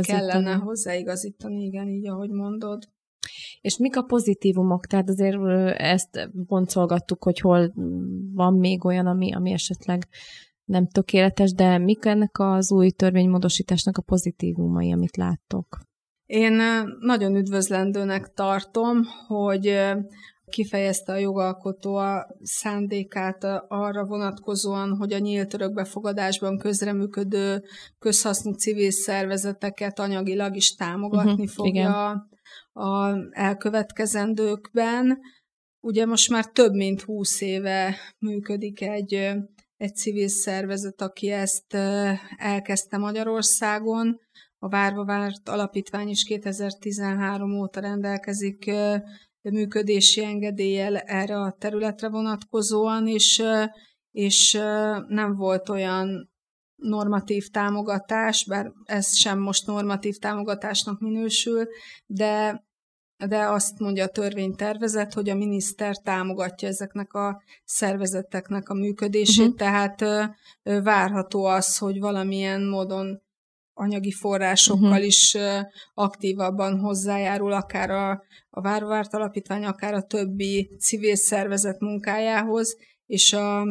[0.00, 2.88] kellene hozzáigazítani, igen, így ahogy mondod.
[3.60, 4.86] És mik a pozitívumok?
[4.86, 5.36] Tehát azért
[5.78, 7.72] ezt boncolgattuk, hogy hol
[8.34, 10.08] van még olyan, ami, ami esetleg
[10.64, 15.78] nem tökéletes, de mik ennek az új törvénymódosításnak a pozitívumai, amit láttok?
[16.30, 16.62] Én
[17.00, 19.80] nagyon üdvözlendőnek tartom, hogy
[20.50, 27.64] kifejezte a jogalkotó a szándékát arra vonatkozóan, hogy a nyílt örökbefogadásban közreműködő
[27.98, 32.28] közhasznú civil szervezeteket anyagilag is támogatni uh-huh, fogja a,
[32.80, 35.18] a elkövetkezendőkben.
[35.80, 39.14] Ugye most már több mint húsz éve működik egy,
[39.76, 41.74] egy civil szervezet, aki ezt
[42.36, 44.20] elkezdte Magyarországon.
[44.62, 48.70] A Várva Várt Alapítvány is 2013 óta rendelkezik
[49.42, 53.42] működési engedéllyel erre a területre vonatkozóan, és,
[54.10, 54.52] és
[55.08, 56.30] nem volt olyan
[56.74, 61.68] normatív támogatás, bár ez sem most normatív támogatásnak minősül,
[62.06, 62.64] de,
[63.26, 69.58] de azt mondja a törvénytervezet, hogy a miniszter támogatja ezeknek a szervezeteknek a működését, uh-huh.
[69.58, 70.04] tehát
[70.82, 73.20] várható az, hogy valamilyen módon
[73.74, 75.06] anyagi forrásokkal uh-huh.
[75.06, 75.36] is
[75.94, 83.66] aktívabban hozzájárul, akár a, a Várvárt Alapítvány, akár a többi civil szervezet munkájához, és a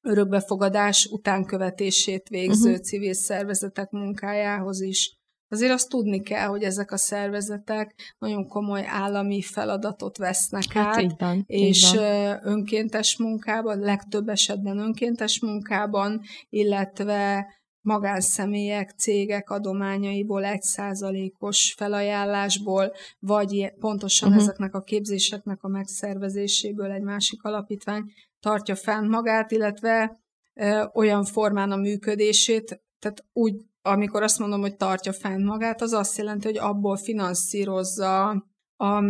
[0.00, 2.84] örökbefogadás utánkövetését végző uh-huh.
[2.84, 5.18] civil szervezetek munkájához is.
[5.48, 11.02] Azért azt tudni kell, hogy ezek a szervezetek nagyon komoly állami feladatot vesznek hát át,
[11.02, 12.38] így van, és így van.
[12.42, 17.46] önkéntes munkában, legtöbb esetben önkéntes munkában, illetve
[17.84, 24.42] magánszemélyek, cégek adományaiból, egy százalékos felajánlásból, vagy pontosan uh-huh.
[24.42, 30.20] ezeknek a képzéseknek a megszervezéséből egy másik alapítvány tartja fenn magát, illetve
[30.54, 35.92] ö, olyan formán a működését, tehát úgy, amikor azt mondom, hogy tartja fenn magát, az
[35.92, 38.28] azt jelenti, hogy abból finanszírozza
[38.76, 39.02] a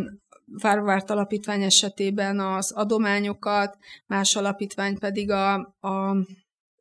[0.47, 6.17] Várvárt alapítvány esetében az adományokat, más alapítvány pedig a, a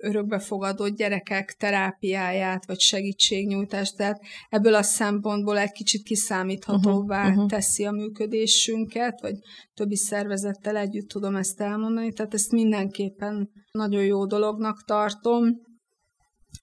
[0.03, 7.49] örökbefogadott gyerekek terápiáját, vagy segítségnyújtást, tehát ebből a szempontból egy kicsit kiszámíthatóvá uh-huh, uh-huh.
[7.49, 9.35] teszi a működésünket, vagy
[9.73, 15.61] többi szervezettel együtt tudom ezt elmondani, tehát ezt mindenképpen nagyon jó dolognak tartom.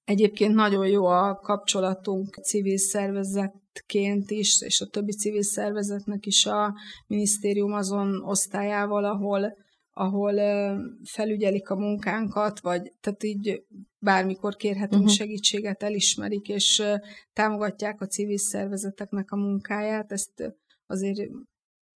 [0.04, 6.74] Egyébként nagyon jó a kapcsolatunk civil szervezetként is, és a többi civil szervezetnek is a
[7.06, 9.56] minisztérium azon osztályával, ahol
[9.92, 10.34] ahol
[11.04, 13.62] felügyelik a munkánkat, vagy tehát így
[13.98, 15.16] bármikor kérhetünk uh-huh.
[15.16, 16.82] segítséget, elismerik, és
[17.32, 20.54] támogatják a civil szervezeteknek a munkáját, ezt
[20.86, 21.30] azért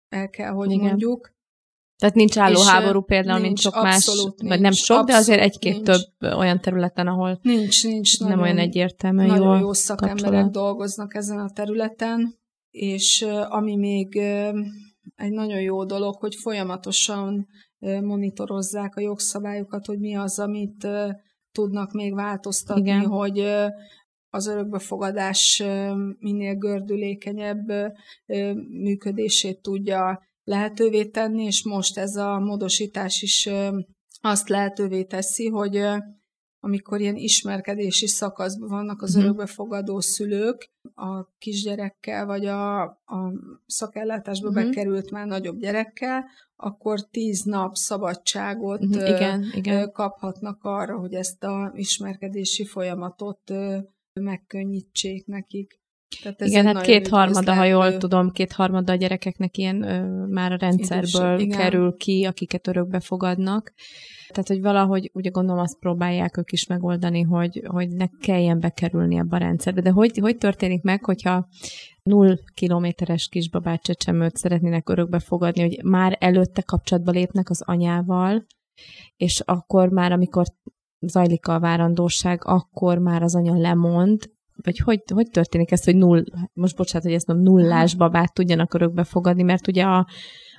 [0.08, 0.86] el kell, hogy Igen.
[0.86, 1.32] mondjuk.
[1.96, 5.72] Tehát nincs állóháború például, nincs, mint sok más, nincs, vagy nem sok, de azért egy-két
[5.72, 5.86] nincs.
[5.86, 9.26] több olyan területen, ahol nincs, nincs, nem nagyon, olyan egyértelmű.
[9.26, 10.52] Nagyon jó, jó szakemberek kapcsolat.
[10.52, 12.34] dolgoznak ezen a területen,
[12.70, 14.16] és ami még
[15.16, 17.46] egy nagyon jó dolog, hogy folyamatosan
[18.02, 20.86] monitorozzák a jogszabályokat, hogy mi az, amit
[21.52, 23.06] tudnak még változtatni, Igen.
[23.06, 23.46] hogy
[24.30, 25.62] az örökbefogadás
[26.18, 27.72] minél gördülékenyebb
[28.68, 33.48] működését tudja lehetővé tenni, és most ez a módosítás is
[34.20, 35.80] azt lehetővé teszi, hogy
[36.64, 39.24] amikor ilyen ismerkedési szakaszban vannak az uh-huh.
[39.24, 43.32] örökbefogadó szülők, a kisgyerekkel, vagy a, a
[43.66, 44.64] szakellátásba uh-huh.
[44.64, 46.24] bekerült már nagyobb gyerekkel,
[46.56, 49.08] akkor tíz nap szabadságot uh-huh.
[49.08, 49.92] igen, igen.
[49.92, 53.52] kaphatnak arra, hogy ezt a ismerkedési folyamatot
[54.12, 55.80] megkönnyítsék nekik.
[56.22, 60.56] Tehát ez igen, hát kétharmada, ha jól tudom, kétharmada a gyerekeknek ilyen ö, már a
[60.56, 63.72] rendszerből Idősebb, kerül ki, akiket örökbe fogadnak.
[64.34, 69.16] Tehát, hogy valahogy, ugye gondolom azt próbálják ők is megoldani, hogy, hogy ne kelljen bekerülni
[69.16, 69.80] ebbe a rendszerbe.
[69.80, 71.48] De hogy, hogy történik meg, hogyha
[72.02, 78.46] null kilométeres kisbabát csecsemőt szeretnének örökbe fogadni, hogy már előtte kapcsolatba lépnek az anyával,
[79.16, 80.44] és akkor már, amikor
[81.00, 84.30] zajlik a várandóság, akkor már az anya lemond,
[84.62, 88.74] vagy hogy, hogy történik ez, hogy null, most bocsánat, hogy ezt mondom, nullás babát tudjanak
[88.74, 90.06] örökbe fogadni, mert ugye a,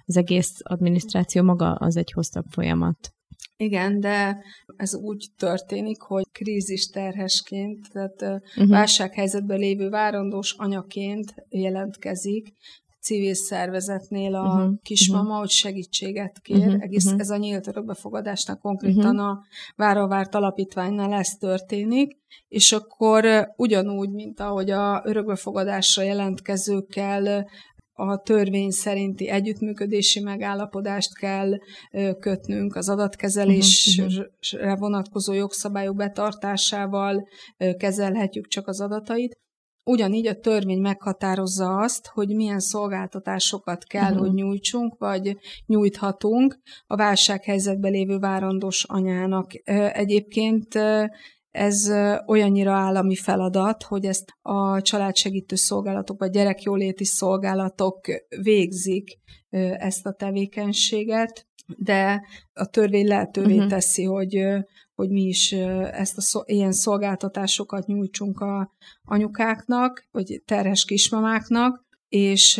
[0.05, 3.14] az egész adminisztráció maga az egy hosszabb folyamat.
[3.57, 4.37] Igen, de
[4.77, 8.69] ez úgy történik, hogy krízis terhesként, tehát uh-huh.
[8.69, 12.53] válsághelyzetben lévő várandós anyaként jelentkezik
[13.05, 14.73] civil szervezetnél a uh-huh.
[14.83, 15.39] kismama, uh-huh.
[15.39, 16.57] hogy segítséget kér.
[16.57, 16.81] Uh-huh.
[16.83, 17.19] Egész uh-huh.
[17.19, 19.29] ez a nyílt örökbefogadásnak konkrétan uh-huh.
[19.29, 19.43] a
[19.75, 27.47] Váravárt Alapítványnál ez történik, és akkor ugyanúgy, mint ahogy a örökbefogadásra jelentkezőkkel
[27.97, 31.51] a törvény szerinti együttműködési megállapodást kell
[32.19, 37.27] kötnünk az adatkezelésre vonatkozó jogszabályok betartásával
[37.77, 39.37] kezelhetjük csak az adatait.
[39.83, 44.19] Ugyanígy a törvény meghatározza azt, hogy milyen szolgáltatásokat kell, uh-huh.
[44.19, 49.51] hogy nyújtsunk, vagy nyújthatunk a válsághelyzetben lévő várandós anyának.
[49.93, 50.79] Egyébként
[51.55, 51.91] ez
[52.27, 57.99] olyannyira állami feladat, hogy ezt a családsegítő szolgálatok vagy gyerekjóléti szolgálatok
[58.41, 59.19] végzik
[59.77, 62.21] ezt a tevékenységet, de
[62.53, 63.69] a törvény lehetővé uh-huh.
[63.69, 64.39] teszi, hogy,
[64.95, 65.51] hogy mi is
[65.91, 68.71] ezt a szó, ilyen szolgáltatásokat nyújtsunk a
[69.03, 71.84] anyukáknak, vagy terhes kismamáknak,
[72.15, 72.57] és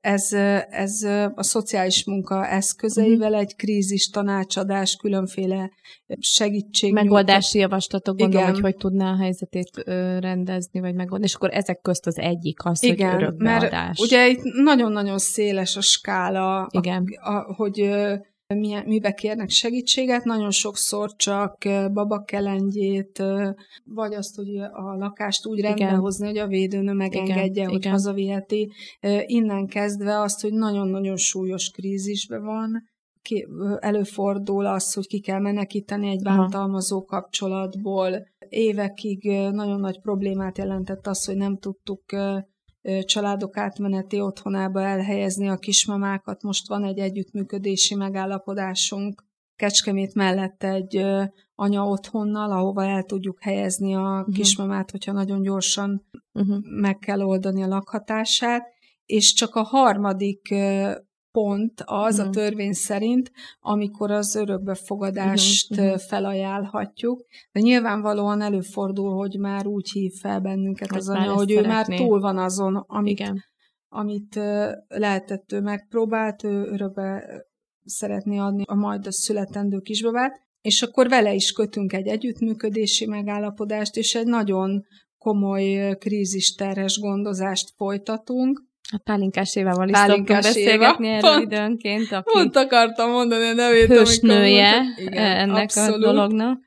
[0.00, 0.32] ez,
[0.70, 1.02] ez
[1.34, 5.70] a szociális munka eszközeivel egy krízis tanácsadás, különféle
[6.18, 6.92] segítség.
[6.92, 8.54] Megoldási javaslatok, gondolom, Igen.
[8.54, 9.82] hogy hogy tudná a helyzetét
[10.20, 13.70] rendezni, vagy megoldani, és akkor ezek közt az egyik az, Igen, hogy örökbeadás.
[13.70, 17.04] mert ugye itt nagyon-nagyon széles a skála, Igen.
[17.20, 17.90] A, a, hogy
[18.54, 21.56] milyen, mibe kérnek segítséget, nagyon sokszor csak
[21.92, 23.22] babakelengyét,
[23.84, 27.68] vagy azt, hogy a lakást úgy rendbe hozni, hogy a védőnő megengedje, Igen.
[27.68, 27.92] hogy Igen.
[27.92, 28.72] hazaviheti.
[29.26, 32.82] Innen kezdve azt, hogy nagyon-nagyon súlyos krízisbe van,
[33.22, 33.46] ki,
[33.78, 38.26] előfordul az, hogy ki kell menekíteni egy bántalmazó kapcsolatból.
[38.48, 42.02] Évekig nagyon nagy problémát jelentett az, hogy nem tudtuk
[43.04, 46.42] családok átmeneti otthonába elhelyezni a kismamákat.
[46.42, 51.04] Most van egy együttműködési megállapodásunk Kecskemét mellett egy
[51.54, 54.34] anya otthonnal, ahova el tudjuk helyezni a uh-huh.
[54.34, 56.58] kismamát, hogyha nagyon gyorsan uh-huh.
[56.80, 58.66] meg kell oldani a lakhatását.
[59.04, 60.54] És csak a harmadik
[61.38, 62.26] pont az uh-huh.
[62.26, 62.38] a mhm.
[62.38, 65.98] törvény szerint, amikor az örökbefogadást uh-huh.
[65.98, 67.24] felajánlhatjuk.
[67.52, 71.68] De nyilvánvalóan előfordul, hogy már úgy hív fel bennünket az anya, hogy szeretné.
[71.68, 73.44] ő már túl van azon, amit, Igen.
[73.88, 74.34] amit
[74.88, 77.24] lehetett ő megpróbált, ő örökbe
[77.84, 83.96] szeretné adni a majd a születendő kisbabát, és akkor vele is kötünk egy együttműködési megállapodást,
[83.96, 84.84] és egy nagyon
[85.18, 91.16] komoly krízisterhes gondozást folytatunk, a pálinkás Évával is pálinkás szoktunk beszélgetni Éva.
[91.16, 92.12] erről pont, időnként.
[92.12, 93.86] Aki pont akartam mondani a nevét.
[93.86, 96.04] Hősnője Igen, ennek abszolút.
[96.04, 96.60] a dolognak.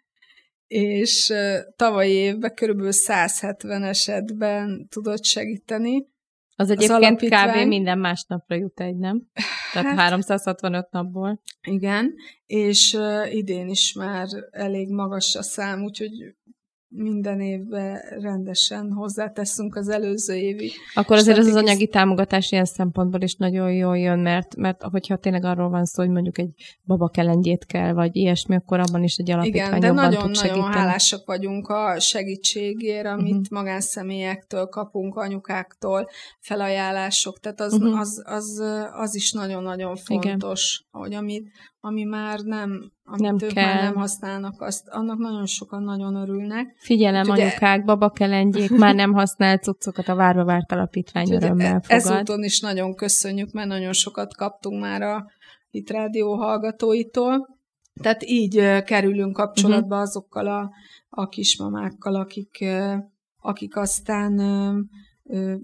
[0.68, 6.10] És uh, tavalyi évben körülbelül 170 esetben tudott segíteni.
[6.56, 7.68] Az egyébként az kb.
[7.68, 9.22] minden másnapra jut egy, nem?
[9.74, 11.42] Tehát hát, 365 napból.
[11.62, 12.14] Igen,
[12.46, 16.36] és uh, idén is már elég magas a szám, úgyhogy
[16.94, 20.72] minden évben rendesen hozzáteszünk az előző évi.
[20.94, 25.18] Akkor azért ez az anyagi támogatás ilyen szempontból is nagyon jól jön, mert, mert hogyha
[25.18, 26.54] tényleg arról van szó, hogy mondjuk egy
[26.86, 32.00] babakelengyét kell, vagy ilyesmi, akkor abban is egy alapítvány Igen, de nagyon-nagyon hálásak vagyunk a
[32.00, 33.46] segítségért, amit uh-huh.
[33.50, 38.00] magánszemélyektől kapunk, anyukáktól, felajánlások, tehát az, uh-huh.
[38.00, 41.02] az, az, az is nagyon-nagyon fontos, Igen.
[41.02, 41.52] hogy amit
[41.84, 43.66] ami már nem, amit nem ők kell.
[43.66, 46.76] már nem használnak, azt, annak nagyon sokan nagyon örülnek.
[46.80, 51.90] Figyelem, Úgy, anyukák, babakelendjék, már nem használt cuccokat a Várva Várt Alapítvány örömmel fogad.
[51.90, 55.26] Ezúton is nagyon köszönjük, mert nagyon sokat kaptunk már a
[55.72, 57.48] itt rádió hallgatóitól.
[58.02, 60.02] Tehát így kerülünk kapcsolatba uh-huh.
[60.02, 60.72] azokkal a,
[61.10, 62.66] a kismamákkal, akik,
[63.42, 64.40] akik aztán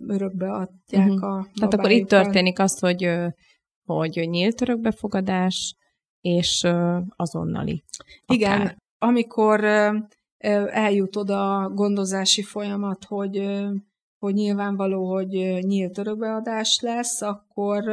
[0.07, 1.23] örökbe adják uh-huh.
[1.23, 3.09] a Tehát akkor itt történik az, hogy
[3.85, 5.75] hogy nyílt örökbefogadás,
[6.27, 6.67] és
[7.15, 7.83] azonnali.
[8.25, 8.35] Akár.
[8.35, 9.63] Igen, amikor
[10.71, 13.65] eljut oda a gondozási folyamat, hogy,
[14.19, 15.29] hogy nyilvánvaló, hogy
[15.65, 17.83] nyílt örökbeadás lesz, akkor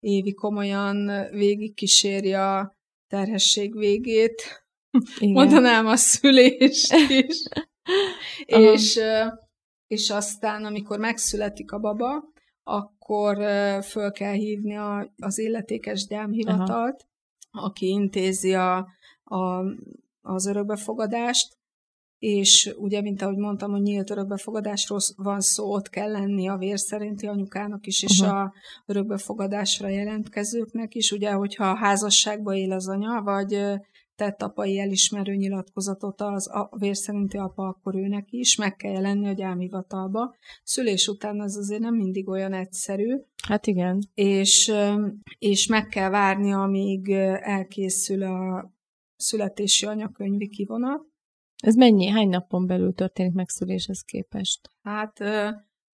[0.00, 2.76] Évi komolyan végig kíséri a
[3.08, 4.42] terhesség végét,
[5.18, 5.32] Igen.
[5.32, 7.42] mondanám a szülést is,
[8.72, 9.00] és,
[9.86, 12.24] és aztán, amikor megszületik a baba,
[12.62, 13.36] akkor
[13.82, 17.06] föl kell hívni a, az illetékes gyámhivatalt,
[17.58, 18.76] aki intézi a,
[19.24, 19.62] a,
[20.20, 21.56] az örökbefogadást,
[22.18, 26.78] és ugye, mint ahogy mondtam, hogy nyílt örökbefogadásról van szó, ott kell lenni a vér
[26.78, 28.38] szerinti anyukának is, és uh-huh.
[28.38, 28.52] a
[28.86, 31.12] örökbefogadásra jelentkezőknek is.
[31.12, 33.58] Ugye, hogyha a házasságba él az anya, vagy
[34.16, 39.28] tett apai elismerő nyilatkozatot az a vér szerinti apa, akkor őnek is meg kell jelenni
[39.28, 40.34] a gyámhivatalba.
[40.62, 43.16] Szülés után az azért nem mindig olyan egyszerű.
[43.48, 44.02] Hát igen.
[44.14, 44.72] És,
[45.38, 48.70] és meg kell várni, amíg elkészül a
[49.16, 51.04] születési anyakönyvi kivonat.
[51.62, 52.06] Ez mennyi?
[52.06, 54.70] Hány napon belül történik megszüléshez képest?
[54.82, 55.18] Hát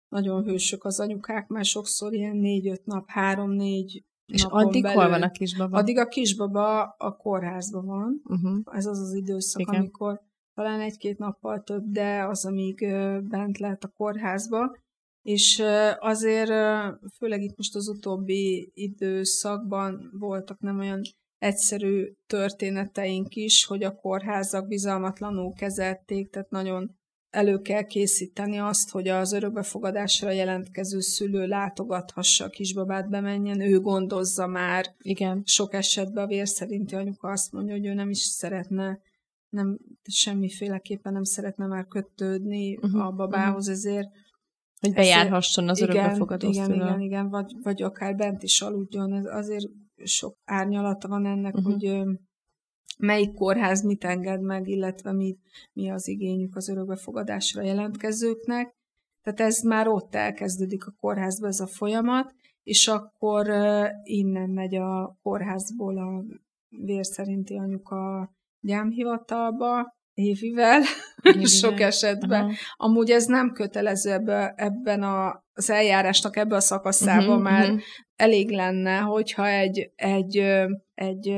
[0.09, 5.21] nagyon hősök az anyukák, mert sokszor ilyen négy-öt nap, három-négy És addig belül, hol van
[5.21, 5.77] a kisbaba?
[5.77, 8.21] Addig a kisbaba a kórházban van.
[8.23, 8.59] Uh-huh.
[8.71, 9.75] Ez az az időszak, Igen.
[9.75, 10.21] amikor
[10.53, 12.79] talán egy-két nappal több, de az, amíg
[13.29, 14.75] bent lehet a kórházba.
[15.21, 15.63] És
[15.99, 16.51] azért,
[17.17, 21.01] főleg itt most az utóbbi időszakban voltak nem olyan
[21.37, 26.98] egyszerű történeteink is, hogy a kórházak bizalmatlanul kezelték, tehát nagyon
[27.29, 34.47] elő kell készíteni azt, hogy az örökbefogadásra jelentkező szülő látogathassa a kisbabát, bemenjen, ő gondozza
[34.47, 34.85] már.
[35.01, 35.41] Igen.
[35.45, 38.99] Sok esetben a vérszerinti anyuka azt mondja, hogy ő nem is szeretne,
[39.49, 43.77] nem semmiféleképpen nem szeretne már kötődni uh-huh, a babához, uh-huh.
[43.77, 44.07] ezért
[44.79, 49.13] hogy bejárhasson az örökbefogadó igen, igen, igen, igen, vagy, vagy akár bent is aludjon.
[49.13, 49.65] Ez azért
[50.03, 51.73] sok árnyalata van ennek, uh-huh.
[51.73, 52.03] hogy
[52.99, 55.37] melyik kórház mit enged meg, illetve mi,
[55.73, 58.75] mi az igényük az örökbefogadásra jelentkezőknek.
[59.21, 62.33] Tehát ez már ott elkezdődik a kórházban ez a folyamat,
[62.63, 63.49] és akkor
[64.03, 66.23] innen megy a kórházból a
[66.69, 68.29] vérszerinti anyuka
[68.59, 70.81] gyámhivatalba, évivel,
[71.61, 72.41] sok esetben.
[72.41, 72.57] Uh-huh.
[72.75, 77.81] Amúgy ez nem kötelező ebbe, ebben a, az eljárásnak ebbe a szakaszában uh-huh, már uh-huh.
[78.19, 80.37] Elég lenne, hogyha egy, egy,
[80.95, 81.35] egy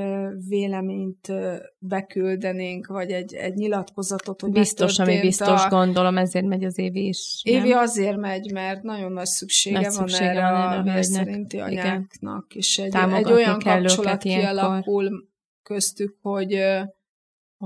[0.48, 1.32] véleményt
[1.80, 5.70] beküldenénk, vagy egy, egy nyilatkozatot, hogy Biztos, ami biztos, a...
[5.70, 7.42] gondolom, ezért megy az évi is.
[7.44, 7.56] Nem?
[7.56, 11.60] Évi azért megy, mert nagyon nagy szüksége, nagy van, szüksége erre van erre a vérszerinti
[11.60, 15.30] anyáknak, és egy, egy olyan kapcsolat kialakul
[15.64, 16.64] köztük, hogy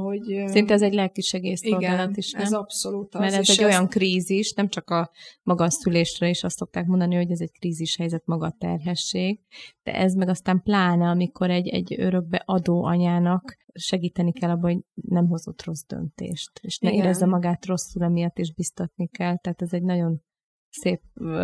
[0.01, 0.43] hogy...
[0.45, 2.41] Szinte ez egy lelkisegélyszolgálat is, nem?
[2.41, 3.19] ez abszolút az.
[3.19, 3.61] Mert ez egy ezt...
[3.61, 5.11] olyan krízis, nem csak a
[5.43, 9.39] maga szülésre is azt szokták mondani, hogy ez egy krízis helyzet, maga a terhesség,
[9.83, 14.83] de ez meg aztán pláne, amikor egy, egy örökbe adó anyának segíteni kell abban, hogy
[14.93, 17.01] nem hozott rossz döntést, és ne Igen.
[17.01, 19.37] érezze magát rosszul emiatt, és biztatni kell.
[19.37, 20.21] Tehát ez egy nagyon
[20.69, 21.01] szép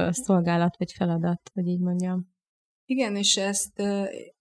[0.09, 2.27] szolgálat, vagy feladat, hogy így mondjam.
[2.85, 3.81] Igen, és ezt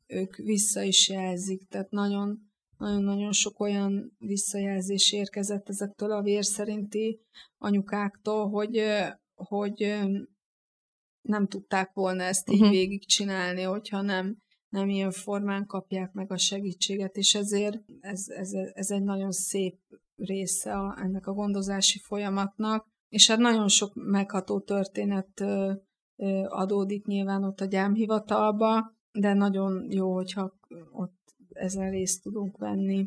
[0.07, 2.50] ők vissza is jelzik, tehát nagyon
[2.81, 7.21] nagyon-nagyon sok olyan visszajelzés érkezett ezektől a vérszerinti
[7.59, 8.83] anyukáktól, hogy,
[9.35, 9.99] hogy
[11.21, 12.71] nem tudták volna ezt így uh-huh.
[12.71, 14.37] végigcsinálni, hogyha nem,
[14.69, 19.79] nem ilyen formán kapják meg a segítséget, és ezért ez, ez, ez egy nagyon szép
[20.17, 25.45] része a, ennek a gondozási folyamatnak, és hát nagyon sok megható történet
[26.49, 30.53] adódik nyilván ott a gyámhivatalba, de nagyon jó, hogyha
[30.91, 31.20] ott
[31.61, 33.07] ezen részt tudunk venni.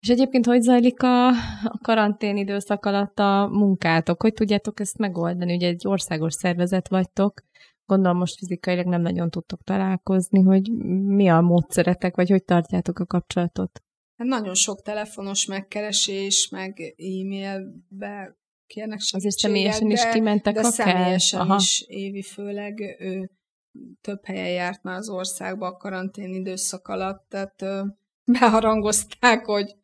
[0.00, 1.28] És egyébként hogy zajlik a,
[1.64, 4.22] a karantén időszak alatt a munkátok?
[4.22, 5.54] Hogy tudjátok ezt megoldani?
[5.54, 7.42] Ugye egy országos szervezet vagytok,
[7.84, 10.70] gondolom most fizikailag nem nagyon tudtok találkozni, hogy
[11.06, 13.82] mi a módszeretek, vagy hogy tartjátok a kapcsolatot?
[14.16, 18.36] Hát nagyon sok telefonos megkeresés, meg e-mailbe
[18.66, 19.14] kérnek segítséget.
[19.14, 21.56] Azért személyesen de, is kimentek, de ha személyesen kell.
[21.56, 23.30] is, Évi főleg ő
[24.00, 27.82] több helyen járt már az országba a karantén időszak alatt, tehát ö,
[28.40, 29.74] beharangozták, hogy,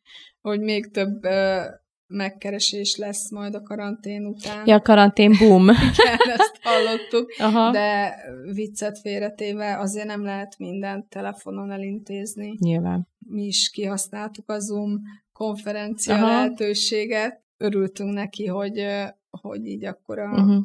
[0.41, 1.65] hogy még több ö,
[2.07, 4.67] megkeresés lesz majd a karantén után.
[4.67, 5.63] Ja, karantén boom.
[5.69, 7.71] Igen, ezt hallottuk, Aha.
[7.71, 8.17] de
[8.53, 12.57] viccet félretéve azért nem lehet mindent telefonon elintézni.
[12.61, 13.09] Nyilván.
[13.19, 16.27] Mi is kihasználtuk a Zoom konferencia Aha.
[16.27, 17.45] lehetőséget.
[17.57, 18.87] Örültünk neki, hogy,
[19.31, 20.65] hogy így akkor a uh-huh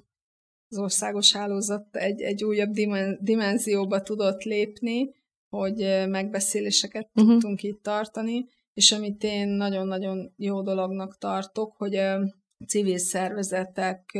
[0.71, 2.71] az országos hálózat egy, egy újabb
[3.19, 5.13] dimenzióba tudott lépni,
[5.49, 7.31] hogy megbeszéléseket uh-huh.
[7.31, 12.35] tudtunk itt tartani, és amit én nagyon-nagyon jó dolognak tartok, hogy a
[12.67, 14.17] civil szervezetek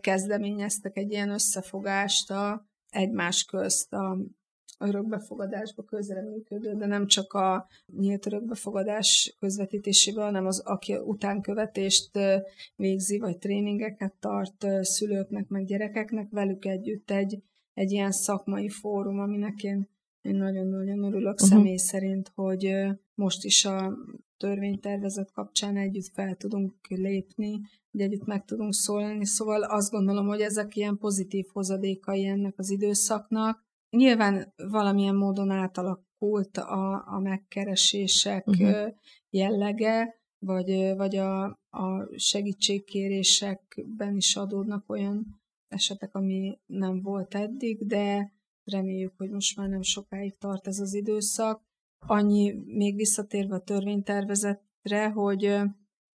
[0.00, 4.16] kezdeményeztek egy ilyen összefogást a egymás közt a
[4.78, 12.18] örökbefogadásba közreműködő, de nem csak a nyílt örökbefogadás közvetítésében, hanem az, aki utánkövetést
[12.76, 17.42] végzi, vagy tréningeket tart szülőknek, meg gyerekeknek, velük együtt egy,
[17.74, 19.88] egy ilyen szakmai fórum, aminek én,
[20.22, 21.48] én nagyon-nagyon örülök uh-huh.
[21.48, 22.74] személy szerint, hogy
[23.14, 23.96] most is a
[24.36, 27.60] törvénytervezet kapcsán együtt fel tudunk lépni,
[27.92, 32.70] hogy együtt meg tudunk szólni, szóval azt gondolom, hogy ezek ilyen pozitív hozadékai ennek az
[32.70, 38.92] időszaknak, Nyilván valamilyen módon átalakult a, a megkeresések uh-huh.
[39.30, 45.26] jellege, vagy, vagy a, a segítségkérésekben is adódnak olyan
[45.68, 48.32] esetek, ami nem volt eddig, de
[48.64, 51.62] reméljük, hogy most már nem sokáig tart ez az időszak.
[52.06, 55.58] Annyi még visszatérve a törvénytervezetre, hogy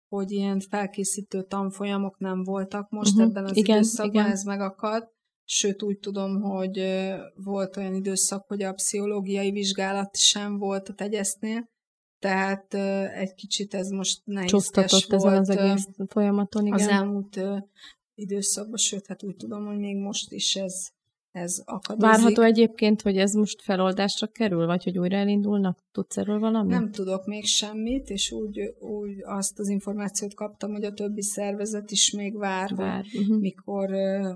[0.09, 3.29] hogy ilyen felkészítő tanfolyamok nem voltak most uh-huh.
[3.29, 4.31] ebben az igen, időszakban, igen.
[4.31, 5.15] ez megakadt,
[5.49, 7.03] Sőt, úgy tudom, hogy
[7.35, 11.69] volt olyan időszak, hogy a pszichológiai vizsgálat sem volt a tegyesznél,
[12.19, 12.73] tehát
[13.13, 15.13] egy kicsit ez most nehézkes volt.
[15.13, 16.79] ezen az egész folyamaton, igen.
[16.79, 17.39] Az elmúlt
[18.15, 20.91] időszakban, sőt, hát úgy tudom, hogy még most is ez,
[21.37, 22.09] ez akadozik.
[22.09, 25.79] Várható egyébként, hogy ez most feloldásra kerül, vagy hogy újra elindulnak?
[25.91, 26.71] Tudsz erről valamit?
[26.71, 31.91] Nem tudok még semmit, és úgy, úgy azt az információt kaptam, hogy a többi szervezet
[31.91, 33.05] is még vár, vár.
[33.19, 33.39] Uh-huh.
[33.39, 33.89] mikor,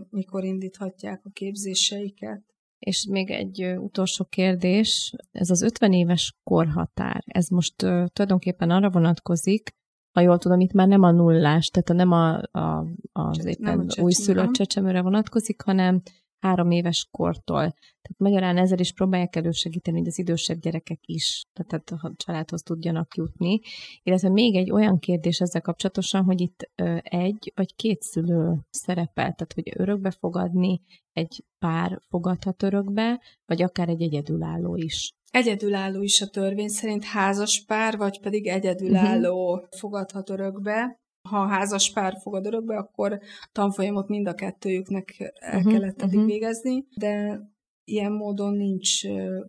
[0.10, 2.44] mikor indíthatják a képzéseiket.
[2.80, 8.90] És még egy utolsó kérdés, ez az 50 éves korhatár, ez most uh, tulajdonképpen arra
[8.90, 9.80] vonatkozik,
[10.12, 14.52] ha jól tudom, itt már nem a nullás, tehát nem a, a, az éppen újszülött
[14.52, 16.02] csecsemőre vonatkozik, hanem
[16.42, 17.62] három éves kortól.
[18.02, 23.16] Tehát magyarán ezzel is próbálják elősegíteni, hogy az idősebb gyerekek is, tehát a családhoz tudjanak
[23.16, 23.60] jutni.
[24.04, 26.72] Illetve még egy olyan kérdés ezzel kapcsolatosan, hogy itt
[27.02, 30.82] egy vagy két szülő szerepel, tehát hogy örökbe fogadni,
[31.14, 35.14] egy pár fogadhat örökbe, vagy akár egy egyedülálló is.
[35.32, 39.68] Egyedülálló is a törvény szerint házas pár, vagy pedig egyedülálló uh-huh.
[39.78, 41.01] fogadhat örökbe
[41.32, 43.20] ha a házas pár fogad örökbe, akkor
[43.52, 46.32] tanfolyamot mind a kettőjüknek el uh-huh, kellett eddig uh-huh.
[46.32, 47.42] végezni, de
[47.84, 49.02] ilyen módon nincs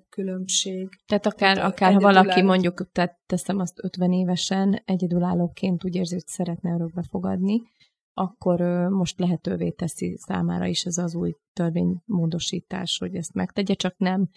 [0.09, 0.89] különbség.
[1.07, 6.15] Tehát akár, tehát akár ha valaki mondjuk, tehát teszem azt 50 évesen, egyedülállóként úgy érzi,
[6.15, 7.63] hogy szeretne örökbe fogadni,
[8.15, 8.61] akkor
[8.91, 14.29] most lehetővé teszi számára is ez az új törvénymódosítás, hogy ezt megtegye, csak nem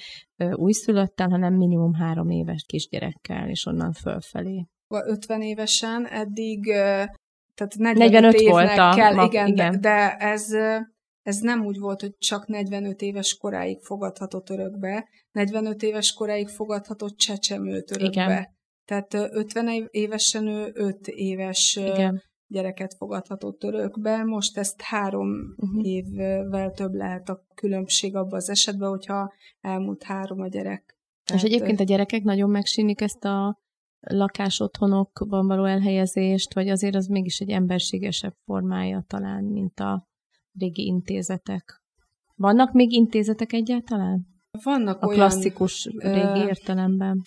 [0.51, 4.65] újszülöttel, hanem minimum három éves kisgyerekkel, és onnan fölfelé.
[4.87, 6.73] 50 évesen eddig
[7.55, 9.71] tehát 45, 45 évnek volt a kell, mag, igen, igen.
[9.71, 10.47] De, de ez,
[11.21, 17.17] ez nem úgy volt, hogy csak 45 éves koráig fogadhatott örökbe, 45 éves koráig fogadhatott
[17.17, 18.23] csecsemőt örökbe.
[18.23, 18.53] Igen.
[18.85, 22.21] Tehát 50 évesen ő 5 éves igen.
[22.47, 25.85] gyereket fogadhatott örökbe, most ezt három uh-huh.
[25.85, 30.97] évvel több lehet a különbség abban az esetben, hogyha elmúlt három a gyerek.
[31.33, 33.63] És egyébként a gyerekek nagyon megsínik ezt a
[34.05, 40.07] lakásotthonokban való elhelyezést, vagy azért az mégis egy emberségesebb formája talán, mint a
[40.59, 41.81] régi intézetek.
[42.35, 44.27] Vannak még intézetek egyáltalán?
[44.63, 45.19] Vannak a olyan...
[45.19, 47.21] klasszikus régi ö, értelemben.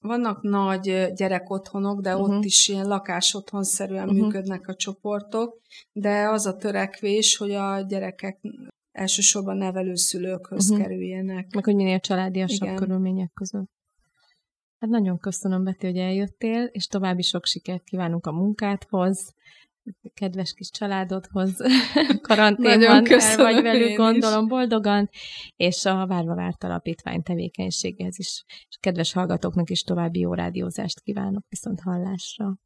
[0.00, 2.36] Vannak nagy gyerekotthonok, de uh-huh.
[2.36, 4.20] ott is ilyen lakásotthonszerűen uh-huh.
[4.20, 5.60] működnek a csoportok,
[5.92, 8.40] de az a törekvés, hogy a gyerekek
[8.90, 10.86] elsősorban nevelőszülőkhöz uh-huh.
[10.86, 11.54] kerüljenek.
[11.54, 12.76] Meg hogy minél családiasabb Igen.
[12.76, 13.70] körülmények között.
[14.78, 19.34] Hát nagyon köszönöm, Beti, hogy eljöttél, és további sok sikert kívánunk a munkádhoz,
[20.14, 21.56] kedves kis családodhoz,
[22.28, 24.48] karanténban el vagy velük, gondolom is.
[24.48, 25.10] boldogan,
[25.56, 28.44] és a Várva Várt Alapítvány tevékenységhez is.
[28.68, 32.58] És kedves hallgatóknak is további jó rádiózást kívánok viszont hallásra.